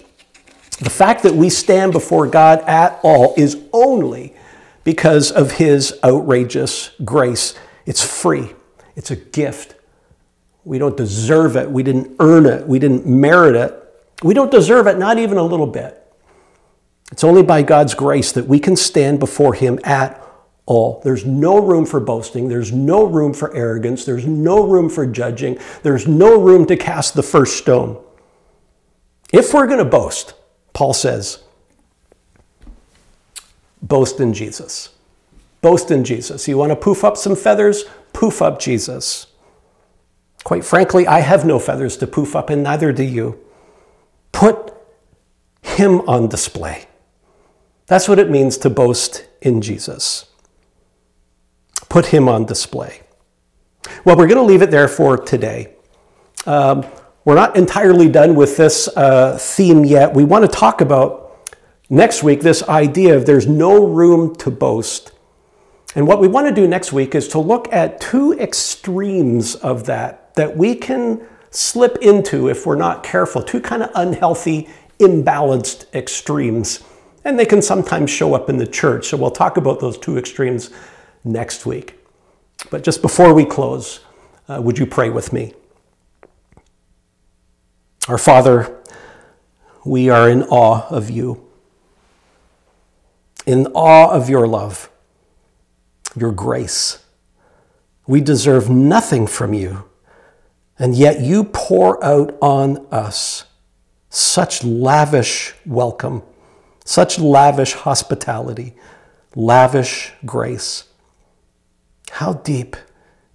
The 0.80 0.90
fact 0.90 1.24
that 1.24 1.34
we 1.34 1.50
stand 1.50 1.92
before 1.92 2.28
God 2.28 2.60
at 2.62 3.00
all 3.04 3.34
is 3.36 3.58
only 3.74 4.36
because 4.84 5.32
of 5.32 5.52
His 5.54 5.98
outrageous 6.04 6.92
grace. 7.04 7.56
It's 7.86 8.04
free, 8.04 8.54
it's 8.96 9.12
a 9.12 9.16
gift. 9.16 9.76
We 10.64 10.78
don't 10.78 10.98
deserve 10.98 11.56
it. 11.56 11.72
We 11.72 11.82
didn't 11.82 12.18
earn 12.20 12.46
it. 12.46 12.68
We 12.68 12.78
didn't 12.78 13.06
merit 13.06 13.56
it. 13.56 13.74
We 14.22 14.34
don't 14.34 14.52
deserve 14.52 14.86
it, 14.88 14.98
not 14.98 15.18
even 15.18 15.38
a 15.38 15.44
little 15.44 15.68
bit. 15.68 16.04
It's 17.12 17.24
only 17.24 17.42
by 17.42 17.62
God's 17.62 17.96
grace 17.96 18.34
that 18.34 18.48
we 18.48 18.60
can 18.60 18.76
stand 18.76 19.20
before 19.20 19.54
Him 19.54 19.80
at 19.86 20.22
all. 20.66 21.02
There's 21.04 21.26
no 21.26 21.60
room 21.60 21.86
for 21.86 22.02
boasting. 22.02 22.50
There's 22.50 22.74
no 22.74 23.06
room 23.06 23.34
for 23.34 23.56
arrogance. 23.56 24.04
There's 24.04 24.28
no 24.28 24.68
room 24.68 24.90
for 24.90 25.08
judging. 25.08 25.58
There's 25.84 26.08
no 26.08 26.40
room 26.40 26.66
to 26.68 26.76
cast 26.76 27.14
the 27.14 27.24
first 27.24 27.58
stone. 27.58 28.04
If 29.32 29.54
we're 29.54 29.68
going 29.68 29.80
to 29.80 29.86
boast, 29.86 30.34
Paul 30.78 30.94
says, 30.94 31.40
boast 33.82 34.20
in 34.20 34.32
Jesus. 34.32 34.90
Boast 35.60 35.90
in 35.90 36.04
Jesus. 36.04 36.48
You 36.48 36.56
want 36.56 36.70
to 36.70 36.76
poof 36.76 37.04
up 37.04 37.18
some 37.18 37.36
feathers? 37.36 37.86
Poof 38.14 38.44
up 38.44 38.60
Jesus. 38.60 39.26
Quite 40.44 40.64
frankly, 40.64 41.08
I 41.08 41.22
have 41.22 41.46
no 41.46 41.58
feathers 41.58 41.98
to 41.98 42.06
poof 42.06 42.36
up, 42.36 42.52
and 42.52 42.62
neither 42.62 42.94
do 42.94 43.02
you. 43.02 43.44
Put 44.32 44.72
him 45.64 46.02
on 46.02 46.28
display. 46.28 46.86
That's 47.88 48.08
what 48.08 48.20
it 48.20 48.30
means 48.30 48.56
to 48.60 48.70
boast 48.70 49.26
in 49.42 49.62
Jesus. 49.62 50.28
Put 51.90 52.06
him 52.06 52.30
on 52.30 52.46
display. 52.46 53.02
Well, 54.06 54.16
we're 54.16 54.28
going 54.28 54.38
to 54.38 54.44
leave 54.44 54.62
it 54.62 54.70
there 54.70 54.88
for 54.88 55.18
today. 55.18 55.74
Um, 56.46 56.86
we're 57.28 57.36
not 57.36 57.58
entirely 57.58 58.08
done 58.08 58.36
with 58.36 58.56
this 58.56 58.88
uh, 58.96 59.38
theme 59.38 59.84
yet. 59.84 60.14
We 60.14 60.24
want 60.24 60.46
to 60.46 60.48
talk 60.48 60.80
about 60.80 61.46
next 61.90 62.24
week 62.24 62.40
this 62.40 62.64
idea 62.70 63.18
of 63.18 63.26
there's 63.26 63.46
no 63.46 63.86
room 63.86 64.34
to 64.38 64.50
boast. 64.50 65.12
And 65.94 66.08
what 66.08 66.22
we 66.22 66.30
want 66.30 66.48
to 66.48 66.56
do 66.56 66.66
next 66.66 66.94
week 66.94 67.16
is 67.16 67.28
to 67.30 67.40
look 67.40 67.68
at 67.74 68.00
two 68.00 68.32
extremes 68.40 69.56
of 69.56 69.88
that 69.88 70.36
that 70.36 70.56
we 70.56 70.74
can 70.74 71.28
slip 71.52 71.98
into 71.98 72.48
if 72.48 72.66
we're 72.66 72.78
not 72.78 73.04
careful, 73.04 73.44
two 73.44 73.60
kind 73.60 73.84
of 73.84 73.92
unhealthy, 73.96 74.70
imbalanced 74.98 75.94
extremes. 75.94 76.82
And 77.26 77.38
they 77.38 77.46
can 77.46 77.62
sometimes 77.62 78.10
show 78.10 78.36
up 78.36 78.50
in 78.50 78.56
the 78.56 78.66
church. 78.66 79.08
So 79.08 79.18
we'll 79.18 79.32
talk 79.32 79.58
about 79.58 79.82
those 79.82 79.98
two 79.98 80.18
extremes 80.18 80.70
next 81.26 81.66
week. 81.66 82.00
But 82.72 82.86
just 82.86 83.02
before 83.02 83.34
we 83.34 83.44
close, 83.44 84.00
uh, 84.48 84.62
would 84.64 84.80
you 84.80 84.86
pray 84.86 85.10
with 85.10 85.34
me? 85.34 85.54
Our 88.08 88.18
Father, 88.18 88.74
we 89.84 90.10
are 90.10 90.30
in 90.30 90.44
awe 90.44 90.88
of 90.88 91.10
you, 91.10 91.46
in 93.46 93.68
awe 93.68 94.10
of 94.12 94.30
your 94.30 94.48
love, 94.48 94.90
your 96.16 96.32
grace. 96.32 97.04
We 98.08 98.22
deserve 98.22 98.70
nothing 98.70 99.28
from 99.28 99.54
you, 99.54 99.90
and 100.80 100.96
yet 100.96 101.20
you 101.20 101.44
pour 101.44 102.02
out 102.02 102.38
on 102.42 102.88
us 102.94 103.44
such 104.10 104.64
lavish 104.64 105.54
welcome, 105.66 106.24
such 106.86 107.20
lavish 107.20 107.74
hospitality, 107.74 108.74
lavish 109.36 110.14
grace. 110.26 110.86
How 112.12 112.36
deep 112.36 112.78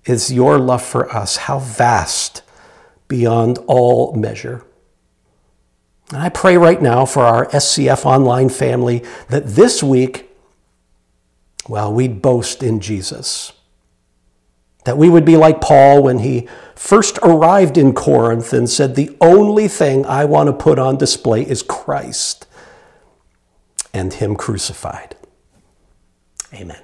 is 0.06 0.32
your 0.32 0.58
love 0.58 0.82
for 0.82 1.14
us? 1.14 1.36
How 1.36 1.58
vast 1.58 2.40
beyond 3.08 3.58
all 3.66 4.14
measure. 4.14 4.64
And 6.12 6.22
I 6.22 6.28
pray 6.28 6.56
right 6.56 6.80
now 6.80 7.06
for 7.06 7.22
our 7.22 7.46
SCF 7.46 8.04
online 8.04 8.48
family 8.48 9.02
that 9.28 9.46
this 9.46 9.82
week, 9.82 10.30
well, 11.68 11.92
we'd 11.92 12.20
boast 12.20 12.62
in 12.62 12.80
Jesus. 12.80 13.52
That 14.84 14.98
we 14.98 15.08
would 15.08 15.24
be 15.24 15.36
like 15.36 15.60
Paul 15.60 16.02
when 16.02 16.18
he 16.18 16.48
first 16.74 17.18
arrived 17.22 17.78
in 17.78 17.94
Corinth 17.94 18.52
and 18.52 18.68
said, 18.68 18.94
The 18.94 19.16
only 19.20 19.68
thing 19.68 20.04
I 20.04 20.24
want 20.24 20.48
to 20.48 20.52
put 20.52 20.78
on 20.78 20.96
display 20.96 21.42
is 21.42 21.62
Christ 21.62 22.46
and 23.94 24.12
Him 24.12 24.36
crucified. 24.36 25.16
Amen. 26.52 26.82